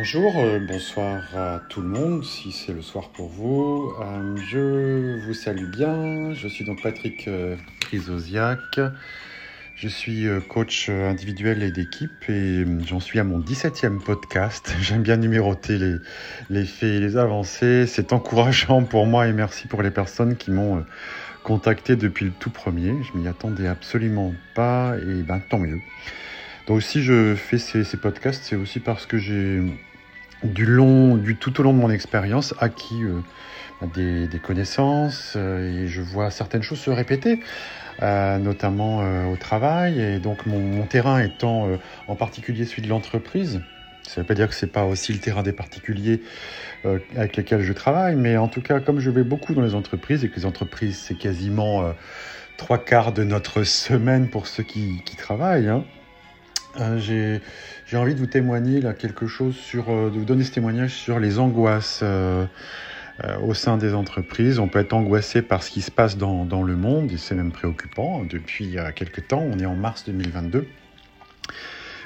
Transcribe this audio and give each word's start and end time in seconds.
bonjour, 0.00 0.38
euh, 0.38 0.58
bonsoir 0.58 1.20
à 1.36 1.60
tout 1.68 1.82
le 1.82 1.88
monde, 1.88 2.24
si 2.24 2.52
c'est 2.52 2.72
le 2.72 2.80
soir 2.80 3.10
pour 3.10 3.28
vous. 3.28 3.92
Euh, 4.00 4.34
je 4.48 5.26
vous 5.26 5.34
salue 5.34 5.66
bien, 5.66 6.32
je 6.32 6.48
suis 6.48 6.64
donc 6.64 6.80
Patrick 6.82 7.28
euh, 7.28 7.54
Je 7.92 9.88
suis 9.88 10.26
coach 10.48 10.88
individuel 10.88 11.62
et 11.62 11.70
d'équipe 11.70 12.30
et 12.30 12.64
j'en 12.86 12.98
suis 12.98 13.18
à 13.18 13.24
mon 13.24 13.40
17e 13.40 14.00
podcast. 14.00 14.74
J'aime 14.80 15.02
bien 15.02 15.18
numéroter 15.18 15.76
les, 16.48 16.64
faits 16.64 16.88
et 16.88 17.00
les 17.00 17.18
avancées. 17.18 17.84
C'est 17.86 18.14
encourageant 18.14 18.84
pour 18.84 19.04
moi 19.04 19.28
et 19.28 19.34
merci 19.34 19.68
pour 19.68 19.82
les 19.82 19.90
personnes 19.90 20.36
qui 20.36 20.50
m'ont 20.50 20.82
contacté 21.42 21.96
depuis 21.96 22.24
le 22.24 22.32
tout 22.32 22.48
premier. 22.48 22.94
Je 23.02 23.18
m'y 23.18 23.28
attendais 23.28 23.66
absolument 23.66 24.32
pas 24.54 24.94
et 24.96 25.22
ben 25.24 25.42
tant 25.46 25.58
mieux. 25.58 25.80
Donc 26.68 26.82
si 26.82 27.02
je 27.02 27.34
fais 27.34 27.58
ces 27.58 27.96
podcasts, 27.98 28.44
c'est 28.44 28.56
aussi 28.56 28.80
parce 28.80 29.04
que 29.04 29.18
j'ai 29.18 29.60
du 30.42 30.66
long, 30.66 31.16
du 31.16 31.36
tout 31.36 31.60
au 31.60 31.62
long 31.62 31.72
de 31.72 31.78
mon 31.78 31.90
expérience 31.90 32.54
acquis 32.58 33.02
euh, 33.02 33.22
des, 33.82 34.28
des, 34.28 34.40
connaissances 34.40 35.34
euh, 35.36 35.84
et 35.84 35.86
je 35.88 36.00
vois 36.00 36.30
certaines 36.30 36.62
choses 36.62 36.80
se 36.80 36.90
répéter, 36.90 37.40
euh, 38.02 38.38
notamment 38.38 39.02
euh, 39.02 39.26
au 39.26 39.36
travail. 39.36 40.00
Et 40.00 40.18
donc 40.18 40.46
mon, 40.46 40.60
mon 40.60 40.86
terrain 40.86 41.20
étant 41.20 41.68
euh, 41.68 41.76
en 42.06 42.16
particulier 42.16 42.64
celui 42.64 42.82
de 42.82 42.88
l'entreprise. 42.88 43.62
Ça 44.06 44.20
ne 44.20 44.22
veut 44.22 44.26
pas 44.26 44.34
dire 44.34 44.48
que 44.48 44.54
c'est 44.54 44.72
pas 44.72 44.84
aussi 44.86 45.12
le 45.12 45.20
terrain 45.20 45.42
des 45.42 45.52
particuliers 45.52 46.22
euh, 46.84 46.98
avec 47.14 47.36
lesquels 47.36 47.62
je 47.62 47.72
travaille, 47.72 48.16
mais 48.16 48.36
en 48.36 48.48
tout 48.48 48.62
cas, 48.62 48.80
comme 48.80 48.98
je 48.98 49.10
vais 49.10 49.24
beaucoup 49.24 49.54
dans 49.54 49.62
les 49.62 49.74
entreprises 49.74 50.24
et 50.24 50.30
que 50.30 50.36
les 50.36 50.46
entreprises 50.46 50.98
c'est 50.98 51.16
quasiment 51.16 51.94
trois 52.56 52.78
quarts 52.78 53.12
de 53.12 53.24
notre 53.24 53.62
semaine 53.64 54.28
pour 54.30 54.46
ceux 54.46 54.62
qui, 54.62 55.02
qui 55.04 55.16
travaillent. 55.16 55.68
Hein, 55.68 55.84
euh, 56.78 57.40
j'ai 57.86 57.96
envie 57.96 58.14
de 58.14 58.20
vous 58.20 58.26
témoigner 58.26 58.80
là 58.80 58.92
quelque 58.92 59.26
chose 59.26 59.56
sur, 59.56 59.90
euh, 59.90 60.10
de 60.10 60.18
vous 60.18 60.24
donner 60.24 60.44
ce 60.44 60.52
témoignage 60.52 60.94
sur 60.94 61.18
les 61.18 61.38
angoisses 61.38 62.00
euh, 62.02 62.46
au 63.42 63.54
sein 63.54 63.76
des 63.76 63.94
entreprises. 63.94 64.58
On 64.58 64.68
peut 64.68 64.78
être 64.78 64.92
angoissé 64.92 65.42
par 65.42 65.62
ce 65.62 65.70
qui 65.70 65.82
se 65.82 65.90
passe 65.90 66.16
dans, 66.16 66.62
le 66.62 66.76
monde 66.76 67.12
et 67.12 67.18
c'est 67.18 67.34
même 67.34 67.52
préoccupant 67.52 68.24
depuis 68.24 68.76
quelques 68.94 69.28
temps. 69.28 69.42
On 69.42 69.58
est 69.58 69.66
en 69.66 69.74
mars 69.74 70.04
2022. 70.06 70.66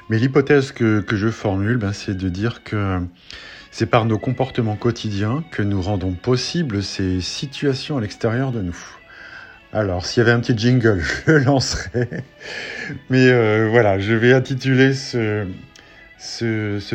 Mais 0.09 0.19
l'hypothèse 0.19 0.71
que, 0.73 1.03
je 1.09 1.29
formule, 1.29 1.77
ben, 1.77 1.93
c'est 1.93 2.17
de 2.17 2.27
dire 2.27 2.63
que 2.63 2.99
c'est 3.71 3.85
par 3.85 4.05
nos 4.05 4.19
comportements 4.19 4.75
quotidiens 4.75 5.43
que 5.51 5.61
nous 5.61 5.81
rendons 5.81 6.11
possible 6.13 6.83
ces 6.83 7.21
situations 7.21 7.97
à 7.97 8.01
l'extérieur 8.01 8.51
de 8.51 8.61
nous. 8.61 8.94
Alors, 9.75 10.05
s'il 10.05 10.21
y 10.21 10.25
avait 10.25 10.31
un 10.31 10.39
petit 10.39 10.57
jingle, 10.57 11.01
je 11.27 11.33
le 11.33 11.39
lancerais. 11.39 12.23
Mais 13.09 13.27
euh, 13.27 13.67
voilà, 13.69 13.99
je 13.99 14.13
vais 14.13 14.31
intituler 14.31 14.93
ce, 14.93 15.45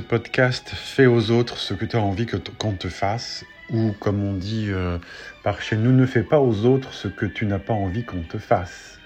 podcast 0.00 0.72
Fais 0.74 1.04
aux 1.04 1.30
autres 1.30 1.58
ce 1.58 1.74
que 1.74 1.84
tu 1.84 1.96
as 1.96 2.00
envie 2.00 2.24
qu'on 2.24 2.72
te 2.72 2.88
fasse. 2.88 3.44
Ou, 3.68 3.92
comme 4.00 4.24
on 4.24 4.32
dit 4.32 4.68
euh, 4.70 4.96
par 5.44 5.60
chez 5.60 5.76
nous, 5.76 5.92
ne 5.92 6.06
fais 6.06 6.22
pas 6.22 6.40
aux 6.40 6.64
autres 6.64 6.94
ce 6.94 7.06
que 7.06 7.26
tu 7.26 7.44
n'as 7.44 7.58
pas 7.58 7.74
envie 7.74 8.04
qu'on 8.04 8.22
te 8.22 8.38
fasse. 8.38 8.98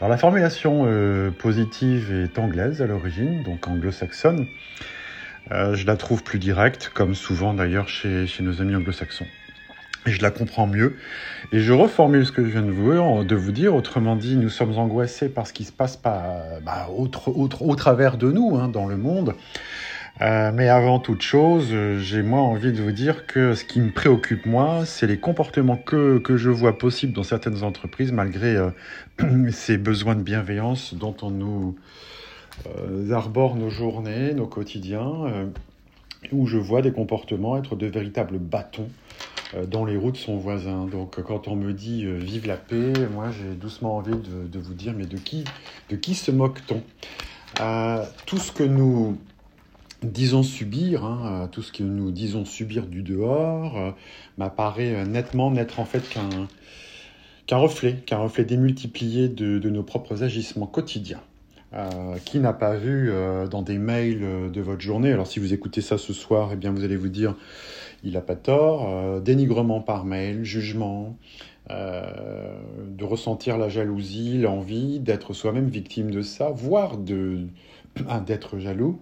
Alors, 0.00 0.08
la 0.08 0.16
formulation 0.16 0.84
euh, 0.86 1.30
positive 1.30 2.10
est 2.10 2.38
anglaise 2.38 2.80
à 2.80 2.86
l'origine, 2.86 3.42
donc 3.42 3.68
anglo-saxonne. 3.68 4.46
Je 5.50 5.84
la 5.86 5.96
trouve 5.96 6.22
plus 6.22 6.38
directe, 6.38 6.90
comme 6.94 7.14
souvent 7.14 7.52
d'ailleurs 7.52 7.88
chez, 7.88 8.26
nos 8.40 8.62
amis 8.62 8.74
anglo-saxons 8.74 9.26
je 10.06 10.22
la 10.22 10.30
comprends 10.30 10.66
mieux. 10.66 10.96
Et 11.52 11.60
je 11.60 11.72
reformule 11.72 12.26
ce 12.26 12.32
que 12.32 12.44
je 12.44 12.50
viens 12.50 12.62
de 12.62 12.70
vous, 12.70 13.52
dire. 13.52 13.74
Autrement 13.74 14.16
dit, 14.16 14.36
nous 14.36 14.48
sommes 14.48 14.76
angoissés 14.78 15.28
par 15.28 15.46
ce 15.46 15.52
qui 15.52 15.64
se 15.64 15.72
passe 15.72 15.96
pas, 15.96 16.42
bah, 16.64 16.88
au, 16.96 17.74
travers 17.74 18.16
de 18.16 18.30
nous, 18.30 18.56
hein, 18.56 18.68
dans 18.68 18.86
le 18.86 18.96
monde. 18.96 19.34
Euh, 20.20 20.50
mais 20.52 20.68
avant 20.68 20.98
toute 20.98 21.22
chose, 21.22 21.72
j'ai 22.00 22.22
moi 22.22 22.40
envie 22.40 22.72
de 22.72 22.82
vous 22.82 22.90
dire 22.90 23.26
que 23.26 23.54
ce 23.54 23.64
qui 23.64 23.80
me 23.80 23.92
préoccupe 23.92 24.46
moi, 24.46 24.84
c'est 24.84 25.06
les 25.06 25.18
comportements 25.18 25.76
que, 25.76 26.18
que 26.18 26.36
je 26.36 26.50
vois 26.50 26.76
possibles 26.76 27.12
dans 27.12 27.22
certaines 27.22 27.62
entreprises, 27.62 28.10
malgré 28.10 28.56
euh, 28.56 28.70
ces 29.52 29.78
besoins 29.78 30.16
de 30.16 30.22
bienveillance 30.22 30.94
dont 30.94 31.14
on 31.22 31.30
nous 31.30 31.76
euh, 32.66 33.12
arbore 33.12 33.54
nos 33.54 33.70
journées, 33.70 34.34
nos 34.34 34.48
quotidiens, 34.48 35.48
où 36.32 36.48
je 36.48 36.58
vois 36.58 36.82
des 36.82 36.90
comportements 36.90 37.56
être 37.56 37.76
de 37.76 37.86
véritables 37.86 38.38
bâtons 38.38 38.88
dans 39.66 39.84
les 39.84 39.96
roues 39.96 40.12
de 40.12 40.16
son 40.16 40.36
voisin. 40.36 40.86
Donc 40.86 41.20
quand 41.22 41.48
on 41.48 41.56
me 41.56 41.72
dit 41.72 42.04
euh, 42.04 42.18
vive 42.18 42.46
la 42.46 42.56
paix, 42.56 42.92
moi 43.12 43.30
j'ai 43.30 43.54
doucement 43.54 43.96
envie 43.96 44.16
de, 44.16 44.58
vous 44.58 44.74
dire 44.74 44.94
mais 44.96 45.06
de 45.06 45.16
qui, 45.16 45.44
de 45.90 45.96
qui 45.96 46.14
se 46.14 46.30
moque-t-on? 46.30 46.82
Euh, 47.60 48.04
Tout 48.26 48.38
ce 48.38 48.52
que 48.52 48.64
nous 48.64 49.18
disons 50.02 50.42
subir, 50.42 51.04
hein, 51.04 51.42
euh, 51.44 51.46
tout 51.48 51.62
ce 51.62 51.72
que 51.72 51.82
nous 51.82 52.10
disons 52.10 52.44
subir 52.44 52.86
du 52.86 53.02
dehors, 53.02 53.76
euh, 53.76 53.90
m'apparaît 54.36 55.04
nettement 55.06 55.50
n'être 55.50 55.80
en 55.80 55.84
fait 55.84 56.08
qu'un 56.08 57.56
reflet, 57.56 57.96
qu'un 58.06 58.18
reflet 58.18 58.44
démultiplié 58.44 59.28
de, 59.28 59.68
nos 59.70 59.82
propres 59.82 60.22
agissements 60.22 60.66
quotidiens. 60.66 61.20
Euh, 61.74 62.16
qui 62.24 62.38
n'a 62.38 62.54
pas 62.54 62.76
vu 62.76 63.10
euh, 63.10 63.46
dans 63.46 63.60
des 63.60 63.76
mails 63.76 64.50
de 64.50 64.60
votre 64.62 64.80
journée 64.80 65.12
Alors 65.12 65.26
si 65.26 65.38
vous 65.38 65.52
écoutez 65.52 65.82
ça 65.82 65.98
ce 65.98 66.14
soir, 66.14 66.48
eh 66.54 66.56
bien 66.56 66.70
vous 66.70 66.82
allez 66.82 66.96
vous 66.96 67.10
dire 67.10 67.34
il 68.04 68.12
n'a 68.12 68.20
pas 68.20 68.36
tort. 68.36 68.88
Euh, 68.88 69.20
dénigrement 69.20 69.80
par 69.80 70.04
mail, 70.04 70.44
jugement, 70.44 71.16
euh, 71.70 72.60
de 72.86 73.04
ressentir 73.04 73.58
la 73.58 73.68
jalousie, 73.68 74.38
l'envie 74.38 75.00
d'être 75.00 75.32
soi-même 75.32 75.68
victime 75.68 76.10
de 76.10 76.22
ça, 76.22 76.50
voire 76.50 76.96
de 76.96 77.46
d'être 78.26 78.58
jaloux, 78.58 79.00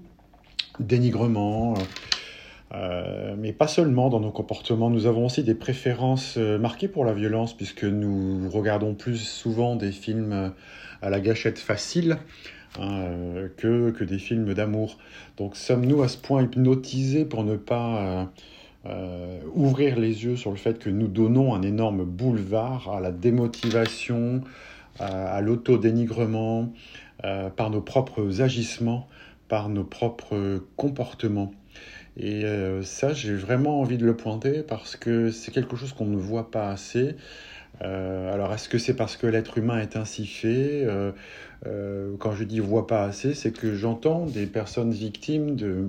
dénigrement. 0.81 1.75
Euh, 2.75 3.37
mais 3.39 3.53
pas 3.53 3.69
seulement 3.69 4.11
dans 4.11 4.19
nos 4.19 4.33
comportements, 4.33 4.91
nous 4.91 5.07
avons 5.07 5.27
aussi 5.27 5.45
des 5.45 5.55
préférences 5.55 6.37
marquées 6.37 6.89
pour 6.89 7.05
la 7.05 7.13
violence, 7.13 7.57
puisque 7.57 7.85
nous 7.85 8.51
regardons 8.51 8.95
plus 8.95 9.19
souvent 9.19 9.77
des 9.77 9.93
films 9.93 10.53
à 11.01 11.11
la 11.11 11.21
gâchette 11.21 11.61
facile 11.61 12.19
hein, 12.81 13.13
que, 13.57 13.91
que 13.91 14.03
des 14.03 14.19
films 14.19 14.53
d'amour. 14.53 14.99
Donc 15.37 15.55
sommes-nous 15.55 16.03
à 16.03 16.09
ce 16.09 16.19
point 16.19 16.43
hypnotisés 16.43 17.25
pour 17.25 17.45
ne 17.45 17.57
pas 17.57 18.33
euh, 18.89 19.41
ouvrir 19.55 19.99
les 19.99 20.25
yeux 20.25 20.37
sur 20.37 20.51
le 20.51 20.57
fait 20.57 20.79
que 20.79 20.91
nous 20.91 21.09
donnons 21.09 21.55
un 21.55 21.63
énorme 21.63 22.05
boulevard 22.05 22.89
à 22.95 23.01
la 23.01 23.11
démotivation, 23.11 24.43
à, 25.01 25.35
à 25.35 25.41
l'autodénigrement, 25.41 26.73
euh, 27.25 27.51
par 27.51 27.71
nos 27.71 27.81
propres 27.81 28.43
agissements, 28.43 29.09
par 29.49 29.69
nos 29.69 29.85
propres 29.85 30.63
comportements. 30.77 31.53
Et 32.17 32.45
euh, 32.45 32.83
ça, 32.83 33.13
j'ai 33.13 33.35
vraiment 33.35 33.81
envie 33.81 33.99
de 33.99 34.07
le 34.07 34.17
pointer 34.17 34.63
parce 34.63 34.97
que 34.97 35.31
c'est 35.31 35.53
quelque 35.53 35.77
chose 35.77 35.93
qu'on 35.93 36.07
ne 36.07 36.17
voit 36.17 36.51
pas 36.51 36.71
assez. 36.71 37.17
Euh, 37.83 38.33
alors, 38.33 38.55
est-ce 38.55 38.69
que 38.69 38.79
c'est 38.79 38.97
parce 38.97 39.17
que 39.17 39.27
l'être 39.27 39.59
humain 39.59 39.79
est 39.79 39.97
ainsi 39.97 40.27
fait? 40.27 40.85
Euh, 40.85 41.13
euh, 41.67 42.17
Quand 42.19 42.33
je 42.33 42.45
dis 42.45 42.61
voit 42.61 42.87
pas 42.87 43.05
assez, 43.05 43.35
c'est 43.35 43.53
que 43.53 43.75
j'entends 43.75 44.27
des 44.27 44.47
personnes 44.47 44.93
victimes 44.93 45.57
de, 45.57 45.89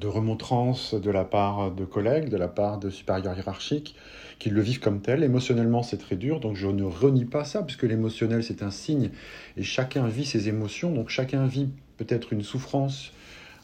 de 0.00 0.06
remontrances 0.06 0.94
de 0.94 1.10
la 1.10 1.24
part 1.24 1.70
de 1.72 1.84
collègues, 1.84 2.28
de 2.28 2.36
la 2.36 2.48
part 2.48 2.78
de 2.78 2.90
supérieurs 2.90 3.36
hiérarchiques, 3.36 3.94
qui 4.38 4.50
le 4.50 4.60
vivent 4.60 4.80
comme 4.80 5.00
tel. 5.00 5.22
Émotionnellement, 5.24 5.82
c'est 5.82 5.98
très 5.98 6.16
dur, 6.16 6.40
donc 6.40 6.56
je 6.56 6.68
ne 6.68 6.84
renie 6.84 7.24
pas 7.24 7.44
ça, 7.44 7.62
puisque 7.62 7.82
l'émotionnel, 7.82 8.44
c'est 8.44 8.62
un 8.62 8.70
signe, 8.70 9.10
et 9.56 9.62
chacun 9.62 10.06
vit 10.06 10.24
ses 10.24 10.48
émotions, 10.48 10.92
donc 10.92 11.08
chacun 11.08 11.46
vit 11.46 11.68
peut-être 11.96 12.32
une 12.32 12.42
souffrance 12.42 13.12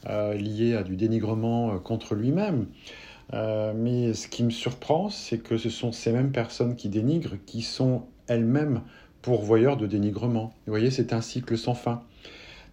euh, 0.09 0.35
liée 0.35 0.75
à 0.75 0.83
du 0.83 0.97
dénigrement 0.97 1.75
euh, 1.75 1.79
contre 1.79 2.15
lui-même. 2.15 2.67
Euh, 3.33 3.73
mais 3.75 4.13
ce 4.13 4.29
qui 4.29 4.45
me 4.45 4.51
surprend, 4.51 5.09
c'est 5.09 5.39
que 5.39 5.57
ce 5.57 5.71
sont 5.71 5.93
ces 5.93 6.13
mêmes 6.13 6.31
personnes 6.31 6.77
qui 6.77 6.91
dénigrent 6.91 7.37
qui 7.47 7.63
sont 7.63 8.05
elles-mêmes 8.27 8.83
pourvoyeurs 9.23 9.79
de 9.79 9.87
dénigrement. 9.87 10.53
Vous 10.67 10.73
voyez, 10.73 10.91
c'est 10.91 11.15
un 11.15 11.23
cycle 11.23 11.57
sans 11.57 11.73
fin. 11.73 12.03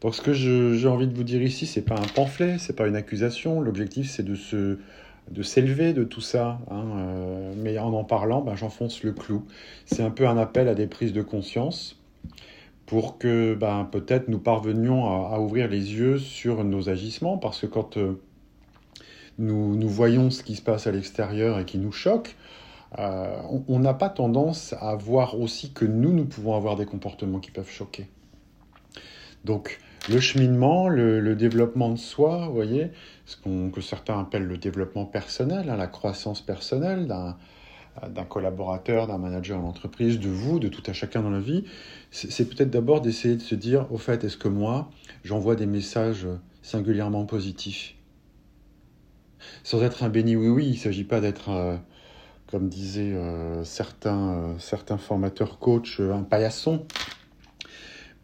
Donc 0.02 0.16
ce 0.16 0.22
que 0.22 0.34
j'ai 0.34 0.88
envie 0.88 1.08
de 1.08 1.16
vous 1.16 1.24
dire 1.24 1.44
ici, 1.44 1.68
c'est 1.68 1.84
pas 1.84 1.96
un 1.96 2.08
pamphlet, 2.16 2.58
c'est 2.58 2.76
pas 2.76 2.88
une 2.88 2.96
accusation. 2.96 3.62
L'objectif, 3.62 4.10
c'est 4.10 4.24
de 4.24 4.36
se 4.36 4.80
de 5.30 5.44
s'élever 5.44 5.94
de 5.94 6.04
tout 6.04 6.22
ça. 6.22 6.60
Hein, 6.72 6.84
euh, 6.98 7.54
mais 7.56 7.78
en 7.78 7.94
en 7.94 8.04
parlant, 8.04 8.42
ben, 8.42 8.56
j'enfonce 8.56 9.04
le 9.04 9.14
clou. 9.14 9.46
C'est 9.86 10.02
un 10.02 10.10
peu 10.10 10.28
un 10.28 10.38
appel 10.38 10.68
à 10.68 10.74
des 10.74 10.88
prises 10.88 11.14
de 11.14 11.22
conscience 11.22 12.02
pour 12.88 13.20
que 13.20 13.54
ben, 13.54 13.88
peut-être 13.90 14.28
nous 14.28 14.40
parvenions 14.40 15.06
à, 15.06 15.36
à, 15.36 15.40
ouvrir 15.40 15.70
les 15.70 15.94
yeux 15.94 16.18
sur 16.18 16.64
nos 16.64 16.90
agissements, 16.90 17.38
parce 17.38 17.62
que 17.62 17.68
quand 17.68 17.98
euh, 17.98 18.20
nous, 19.38 19.76
nous, 19.76 19.88
voyons 19.88 20.32
ce 20.32 20.44
qui 20.44 20.56
se 20.56 20.62
passe 20.62 20.88
à 20.88 20.92
l'extérieur 20.92 21.60
et 21.60 21.66
qui 21.66 21.78
nous 21.78 21.92
choque, 21.92 22.36
euh, 23.00 23.42
on 23.68 23.80
n'a 23.80 23.94
pas 23.94 24.10
tendance 24.10 24.74
à 24.82 24.96
voir 24.96 25.40
aussi 25.40 25.72
que 25.72 25.86
nous, 25.86 26.12
nous 26.12 26.26
pouvons 26.26 26.56
avoir 26.56 26.76
des 26.76 26.86
comportements 26.86 27.40
qui 27.40 27.52
peuvent 27.52 27.70
choquer. 27.70 28.08
Donc, 29.46 29.80
le 30.10 30.20
cheminement, 30.20 30.90
le, 30.90 31.36
développement 31.36 31.90
de 31.90 31.98
soi, 31.98 32.48
vous 32.48 32.54
voyez, 32.54 32.92
ce 33.26 33.38
que 33.38 33.82
certains 33.82 34.20
appellent 34.20 34.48
le 34.48 34.58
développement 34.58 35.06
personnel, 35.06 35.70
hein, 35.70 35.78
la 35.78 35.88
croissance 35.88 36.42
personnelle 36.42 37.08
d'un 37.08 38.24
collaborateur, 38.26 39.08
d'un 39.08 39.18
manager 39.18 39.60
en 39.60 39.64
entreprise, 39.64 40.20
de 40.20 40.30
vous, 40.30 40.60
de 40.60 40.70
tout 40.70 40.84
à 40.88 40.94
chacun 40.94 41.22
dans 41.22 41.30
la 41.30 41.40
vie, 41.40 41.66
c'est 42.10 42.50
peut-être 42.50 42.72
d'abord 42.72 43.02
d'essayer 43.02 43.36
de 43.36 43.42
se 43.42 43.56
dire, 43.56 43.92
au 43.92 43.98
fait, 43.98 44.24
est-ce 44.24 44.38
que 44.38 44.48
moi, 44.48 44.90
j'envoie 45.24 45.56
des 45.56 45.68
messages 45.68 46.28
singulièrement 46.62 47.26
positifs? 47.26 47.96
Sans 49.64 49.82
être 49.84 50.04
un 50.04 50.10
béni 50.10 50.36
oui 50.36 50.48
oui, 50.48 50.66
il 50.66 50.74
ne 50.74 50.78
s'agit 50.78 51.04
pas 51.04 51.22
d'être, 51.22 51.80
comme 52.48 52.70
disaient 52.70 53.16
certains, 53.64 54.56
certains 54.58 54.98
formateurs 54.98 55.60
coachs, 55.60 56.00
un 56.00 56.24
paillasson. 56.24 56.86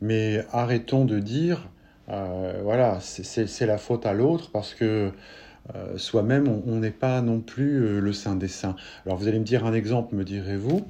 Mais 0.01 0.45
arrêtons 0.51 1.05
de 1.05 1.19
dire, 1.19 1.69
voilà, 2.07 2.99
c'est 2.99 3.65
la 3.65 3.77
faute 3.77 4.05
à 4.05 4.13
l'autre 4.13 4.51
parce 4.51 4.73
que 4.73 5.11
soi-même, 5.97 6.47
on 6.67 6.77
n'est 6.77 6.91
pas 6.91 7.21
non 7.21 7.39
plus 7.39 7.99
le 7.99 8.13
saint 8.13 8.35
des 8.35 8.47
saints. 8.47 8.75
Alors 9.05 9.17
vous 9.17 9.27
allez 9.27 9.39
me 9.39 9.43
dire 9.45 9.65
un 9.65 9.73
exemple, 9.73 10.15
me 10.15 10.23
direz-vous. 10.23 10.85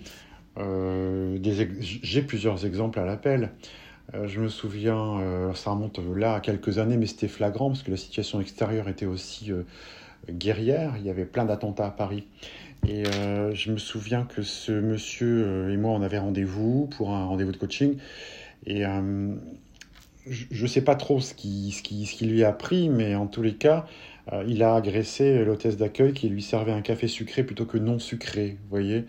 J'ai 1.42 2.22
plusieurs 2.22 2.66
exemples 2.66 3.00
à 3.00 3.06
l'appel. 3.06 3.52
Euh, 4.16 4.28
je 4.28 4.40
me 4.40 4.48
souviens, 4.48 5.20
euh, 5.20 5.54
ça 5.54 5.72
remonte 5.72 6.00
là 6.16 6.36
à 6.36 6.40
quelques 6.40 6.80
années, 6.80 6.98
mais 6.98 7.08
c'était 7.08 7.28
flagrant 7.28 7.68
parce 7.70 7.84
que 7.84 7.92
la 7.92 7.98
situation 7.98 8.40
extérieure 8.40 8.88
était 8.88 9.06
aussi 9.06 9.52
euh, 9.52 9.64
guerrière. 10.30 10.94
Il 10.98 11.06
y 11.06 11.10
avait 11.10 11.26
plein 11.26 11.46
d'attentats 11.46 11.88
à 11.88 11.92
Paris. 11.92 12.26
Et 12.88 13.04
je 13.04 13.72
me 13.72 13.78
souviens 13.78 14.24
que 14.24 14.44
ce 14.44 14.72
monsieur 14.72 15.72
et 15.72 15.78
moi, 15.78 15.92
on 15.92 16.02
avait 16.04 16.20
rendez-vous 16.20 16.88
pour 16.96 17.10
un 17.10 17.26
rendez-vous 17.26 17.52
de 17.52 17.58
coaching. 17.58 17.98
Et 18.66 18.84
je 20.26 20.62
ne 20.64 20.68
sais 20.68 20.82
pas 20.82 20.96
trop 20.96 21.22
ce 21.22 21.34
qui, 21.34 21.72
ce, 21.72 21.82
qui, 21.82 22.06
ce 22.06 22.16
qui 22.16 22.26
lui 22.26 22.44
a 22.44 22.52
pris, 22.52 22.90
mais 22.90 23.16
en 23.16 23.28
tous 23.28 23.42
les 23.42 23.56
cas, 23.56 23.86
il 24.46 24.62
a 24.64 24.76
agressé 24.76 25.46
l'hôtesse 25.46 25.78
d'accueil 25.78 26.14
qui 26.14 26.28
lui 26.28 26.42
servait 26.42 26.74
un 26.74 26.82
café 26.82 27.08
sucré 27.08 27.44
plutôt 27.44 27.66
que 27.66 27.78
non 27.78 27.98
sucré. 28.00 28.58
Vous 28.64 28.70
voyez 28.70 29.06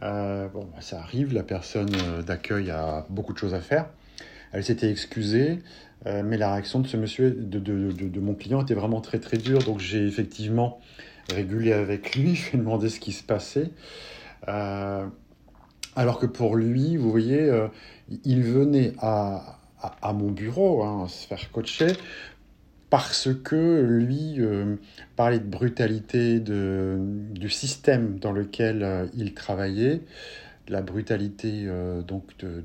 bon, 0.00 0.68
ça 0.80 1.00
arrive, 1.00 1.34
la 1.34 1.42
personne 1.42 1.90
d'accueil 2.26 2.70
a 2.70 3.04
beaucoup 3.10 3.32
de 3.32 3.38
choses 3.38 3.54
à 3.54 3.60
faire. 3.60 3.86
Elle 4.54 4.62
s'était 4.62 4.88
excusée, 4.88 5.58
euh, 6.06 6.22
mais 6.24 6.36
la 6.36 6.52
réaction 6.52 6.78
de 6.78 6.86
ce 6.86 6.96
monsieur, 6.96 7.32
de, 7.32 8.20
mon 8.20 8.34
client, 8.34 8.62
était 8.62 8.74
vraiment 8.74 9.00
très 9.00 9.18
très 9.18 9.36
dure. 9.36 9.58
Donc 9.64 9.80
j'ai 9.80 10.06
effectivement 10.06 10.80
régulé 11.32 11.72
avec 11.72 12.14
lui, 12.14 12.34
je 12.36 12.50
lui 12.50 12.54
ai 12.54 12.58
demandé 12.58 12.88
ce 12.88 13.00
qui 13.00 13.12
se 13.12 13.24
passait. 13.24 13.70
Euh, 15.96 16.00
alors 16.00 16.18
que 16.18 16.26
pour 16.26 16.56
lui, 16.56 16.96
vous 16.96 17.10
voyez, 17.10 17.40
euh, 17.40 17.68
il 18.24 18.42
venait 18.42 18.92
à, 18.98 19.58
mon 20.14 20.30
bureau 20.30 20.82
hein, 20.82 21.08
se 21.08 21.26
faire 21.26 21.50
coacher 21.50 21.92
parce 22.90 23.28
que 23.42 23.82
lui 23.82 24.38
parlait 25.16 25.40
de 25.40 25.46
brutalité 25.46 26.38
du 26.38 27.50
système 27.50 28.18
dans 28.20 28.30
lequel 28.30 29.10
il 29.14 29.34
travaillait, 29.34 30.02
la 30.68 30.82
brutalité 30.82 31.64
euh, 31.66 32.02
donc 32.02 32.24
de, 32.38 32.62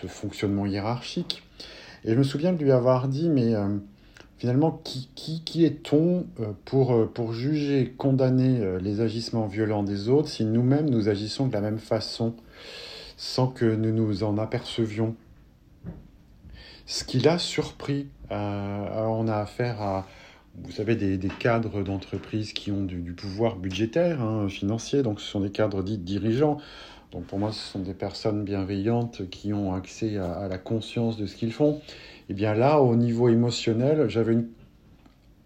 ce 0.00 0.06
fonctionnement 0.06 0.66
hiérarchique. 0.66 1.42
Et 2.04 2.12
je 2.12 2.18
me 2.18 2.22
souviens 2.22 2.52
de 2.52 2.62
lui 2.62 2.72
avoir 2.72 3.08
dit, 3.08 3.28
mais 3.28 3.54
euh, 3.54 3.76
finalement, 4.38 4.80
qui, 4.84 5.08
qui, 5.14 5.42
qui 5.44 5.64
est-on 5.64 6.26
euh, 6.40 6.52
pour, 6.64 7.12
pour 7.12 7.32
juger, 7.32 7.94
condamner 7.96 8.78
les 8.80 9.00
agissements 9.00 9.46
violents 9.46 9.82
des 9.82 10.08
autres 10.08 10.28
si 10.28 10.44
nous-mêmes 10.44 10.88
nous 10.88 11.08
agissons 11.08 11.46
de 11.46 11.52
la 11.52 11.60
même 11.60 11.78
façon? 11.78 12.34
Sans 13.16 13.46
que 13.46 13.64
nous 13.64 13.92
nous 13.92 14.24
en 14.24 14.38
apercevions 14.38 15.14
Ce 16.86 17.04
qui 17.04 17.20
l'a 17.20 17.38
surpris. 17.38 18.08
on 18.30 19.28
a 19.28 19.36
affaire 19.36 19.80
à, 19.80 20.06
vous 20.56 20.72
savez, 20.72 20.96
des, 20.96 21.28
cadres 21.28 21.82
d'entreprise 21.82 22.52
qui 22.52 22.70
ont 22.70 22.84
du, 22.84 23.12
pouvoir 23.12 23.56
budgétaire, 23.56 24.20
hein, 24.20 24.48
financier, 24.48 25.02
donc 25.02 25.20
ce 25.20 25.26
sont 25.26 25.40
des 25.40 25.50
cadres 25.50 25.82
dits 25.82 25.98
dirigeants. 25.98 26.58
Donc 27.12 27.24
pour 27.24 27.38
moi, 27.38 27.52
ce 27.52 27.60
sont 27.60 27.78
des 27.78 27.94
personnes 27.94 28.44
bienveillantes 28.44 29.28
qui 29.30 29.52
ont 29.52 29.74
accès 29.74 30.16
à, 30.16 30.48
la 30.48 30.58
conscience 30.58 31.16
de 31.16 31.26
ce 31.26 31.36
qu'ils 31.36 31.52
font. 31.52 31.80
Et 32.28 32.32
eh 32.32 32.34
bien 32.34 32.54
là, 32.54 32.80
au 32.80 32.96
niveau 32.96 33.28
émotionnel, 33.28 34.08
j'avais 34.08 34.38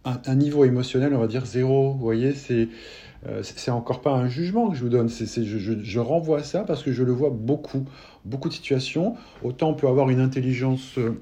un, 0.04 0.34
niveau 0.36 0.64
émotionnel, 0.64 1.14
on 1.14 1.18
va 1.18 1.26
dire 1.26 1.44
zéro. 1.44 1.92
Vous 1.92 1.98
voyez, 1.98 2.32
c'est 2.32 2.68
euh, 3.26 3.42
c'est 3.42 3.70
encore 3.70 4.00
pas 4.00 4.12
un 4.12 4.28
jugement 4.28 4.70
que 4.70 4.76
je 4.76 4.82
vous 4.82 4.88
donne. 4.88 5.08
Je, 5.08 5.98
renvoie 5.98 6.42
ça 6.42 6.60
parce 6.64 6.82
que 6.82 6.92
je 6.92 7.02
le 7.02 7.12
vois 7.12 7.30
beaucoup, 7.30 7.84
beaucoup 8.24 8.48
de 8.48 8.54
situations. 8.54 9.16
Autant 9.42 9.70
on 9.70 9.74
peut 9.74 9.88
avoir 9.88 10.10
une 10.10 10.20
intelligence 10.20 10.98
euh, 10.98 11.20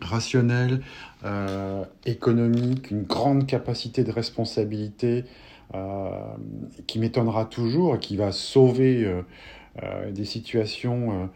rationnelle, 0.00 0.80
euh, 1.24 1.84
économique, 2.06 2.90
une 2.90 3.02
grande 3.02 3.46
capacité 3.46 4.04
de 4.04 4.12
responsabilité 4.12 5.24
qui 6.86 6.98
m'étonnera 6.98 7.46
toujours 7.46 7.94
et 7.94 7.98
qui 7.98 8.18
va 8.18 8.30
sauver 8.30 9.10
des 10.10 10.26
situations, 10.26 11.30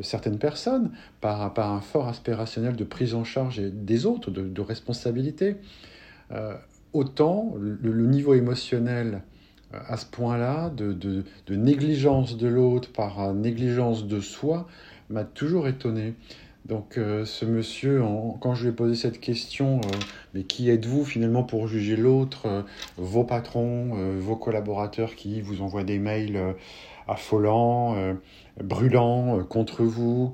certaines 0.00 0.38
personnes, 0.38 0.92
par, 1.20 1.58
un 1.58 1.80
fort 1.80 2.06
aspirationnel 2.06 2.76
de 2.76 2.84
prise 2.84 3.16
en 3.16 3.24
charge 3.24 3.58
des 3.58 4.06
autres, 4.06 4.30
de, 4.30 4.60
responsabilité. 4.60 5.56
Autant 6.94 7.54
le, 7.58 8.06
niveau 8.06 8.34
émotionnel 8.34 9.22
à 9.72 9.96
ce 9.96 10.06
point-là, 10.06 10.70
de, 10.70 11.24
négligence 11.50 12.36
de 12.36 12.48
l'autre 12.48 12.90
par 12.92 13.34
négligence 13.34 14.06
de 14.06 14.20
soi, 14.20 14.66
m'a 15.10 15.24
toujours 15.24 15.68
étonné. 15.68 16.14
Donc 16.64 16.94
ce 16.94 17.44
monsieur, 17.44 18.00
quand 18.40 18.54
je 18.54 18.62
lui 18.62 18.70
ai 18.70 18.72
posé 18.72 18.94
cette 18.94 19.20
question, 19.20 19.82
mais 20.32 20.44
qui 20.44 20.70
êtes-vous 20.70 21.04
finalement 21.04 21.42
pour 21.42 21.66
juger 21.66 21.96
l'autre 21.96 22.64
Vos 22.96 23.24
patrons, 23.24 23.90
vos 24.18 24.36
collaborateurs 24.36 25.14
qui 25.14 25.42
vous 25.42 25.60
envoient 25.60 25.84
des 25.84 25.98
mails 25.98 26.54
affolant, 27.08 27.96
euh, 27.96 28.14
brûlant 28.62 29.38
euh, 29.38 29.42
contre 29.42 29.84
vous, 29.84 30.32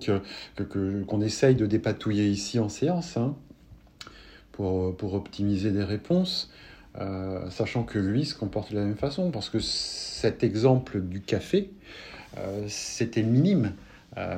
qu'on 0.57 0.65
que, 0.65 1.25
essaye 1.25 1.55
de 1.55 1.67
dépatouiller 1.67 2.29
ici 2.29 2.59
en 2.59 2.69
séance 2.69 3.17
hein, 3.17 3.35
pour, 4.61 5.15
optimiser 5.15 5.71
des 5.71 5.85
réponses, 5.85 6.51
euh, 7.01 7.49
sachant 7.51 7.85
que 7.85 7.99
lui 7.99 8.25
se 8.25 8.35
comporte 8.35 8.73
de 8.73 8.77
la 8.77 8.85
même 8.85 8.97
façon, 8.97 9.31
parce 9.31 9.49
que 9.49 9.61
cet 9.61 10.43
exemple 10.45 11.01
du 11.01 11.21
café, 11.21 11.71
c'était 12.69 13.25
minime, 13.25 13.73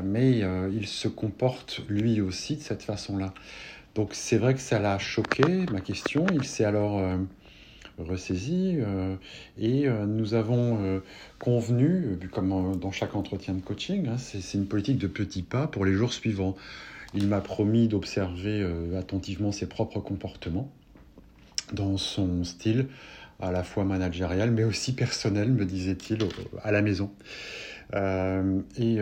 mais 0.02 0.42
il 0.72 0.86
se 0.86 1.08
comporte 1.08 1.82
lui 1.88 2.22
aussi 2.22 2.56
de 2.56 2.62
cette 2.62 2.82
façon-là. 2.82 3.34
Donc 3.94 4.10
c'est 4.12 4.38
vrai 4.38 4.54
que 4.54 4.60
ça 4.60 4.78
l'a 4.78 4.98
choqué, 4.98 5.66
ma 5.70 5.82
question. 5.82 6.24
Il 6.34 6.44
s'est 6.44 6.64
alors 6.64 7.02
ressaisi 7.98 8.76
euh, 8.78 9.14
et 9.58 9.86
euh, 9.86 10.06
nous 10.06 10.34
avons 10.34 10.78
euh, 10.80 11.00
convenu, 11.38 12.18
comme 12.30 12.78
dans 12.78 12.90
chaque 12.90 13.14
entretien 13.14 13.54
de 13.54 13.60
coaching, 13.60 14.08
hein, 14.08 14.16
c'est 14.18 14.56
une 14.56 14.66
politique 14.66 14.98
de 14.98 15.06
petits 15.06 15.42
pas 15.42 15.66
pour 15.66 15.84
les 15.84 15.92
jours 15.92 16.12
suivants. 16.12 16.56
Il 17.14 17.28
m'a 17.28 17.40
promis 17.40 17.88
d'observer 17.88 18.66
attentivement 18.98 19.52
ses 19.52 19.66
propres 19.66 20.00
comportements 20.00 20.70
dans 21.72 21.96
son 21.96 22.44
style 22.44 22.86
à 23.40 23.52
la 23.52 23.64
fois 23.64 23.84
managérial 23.84 24.50
mais 24.50 24.64
aussi 24.64 24.94
personnel, 24.94 25.52
me 25.52 25.66
disait-il, 25.66 26.18
à 26.62 26.72
la 26.72 26.80
maison. 26.80 27.10
et 27.92 28.98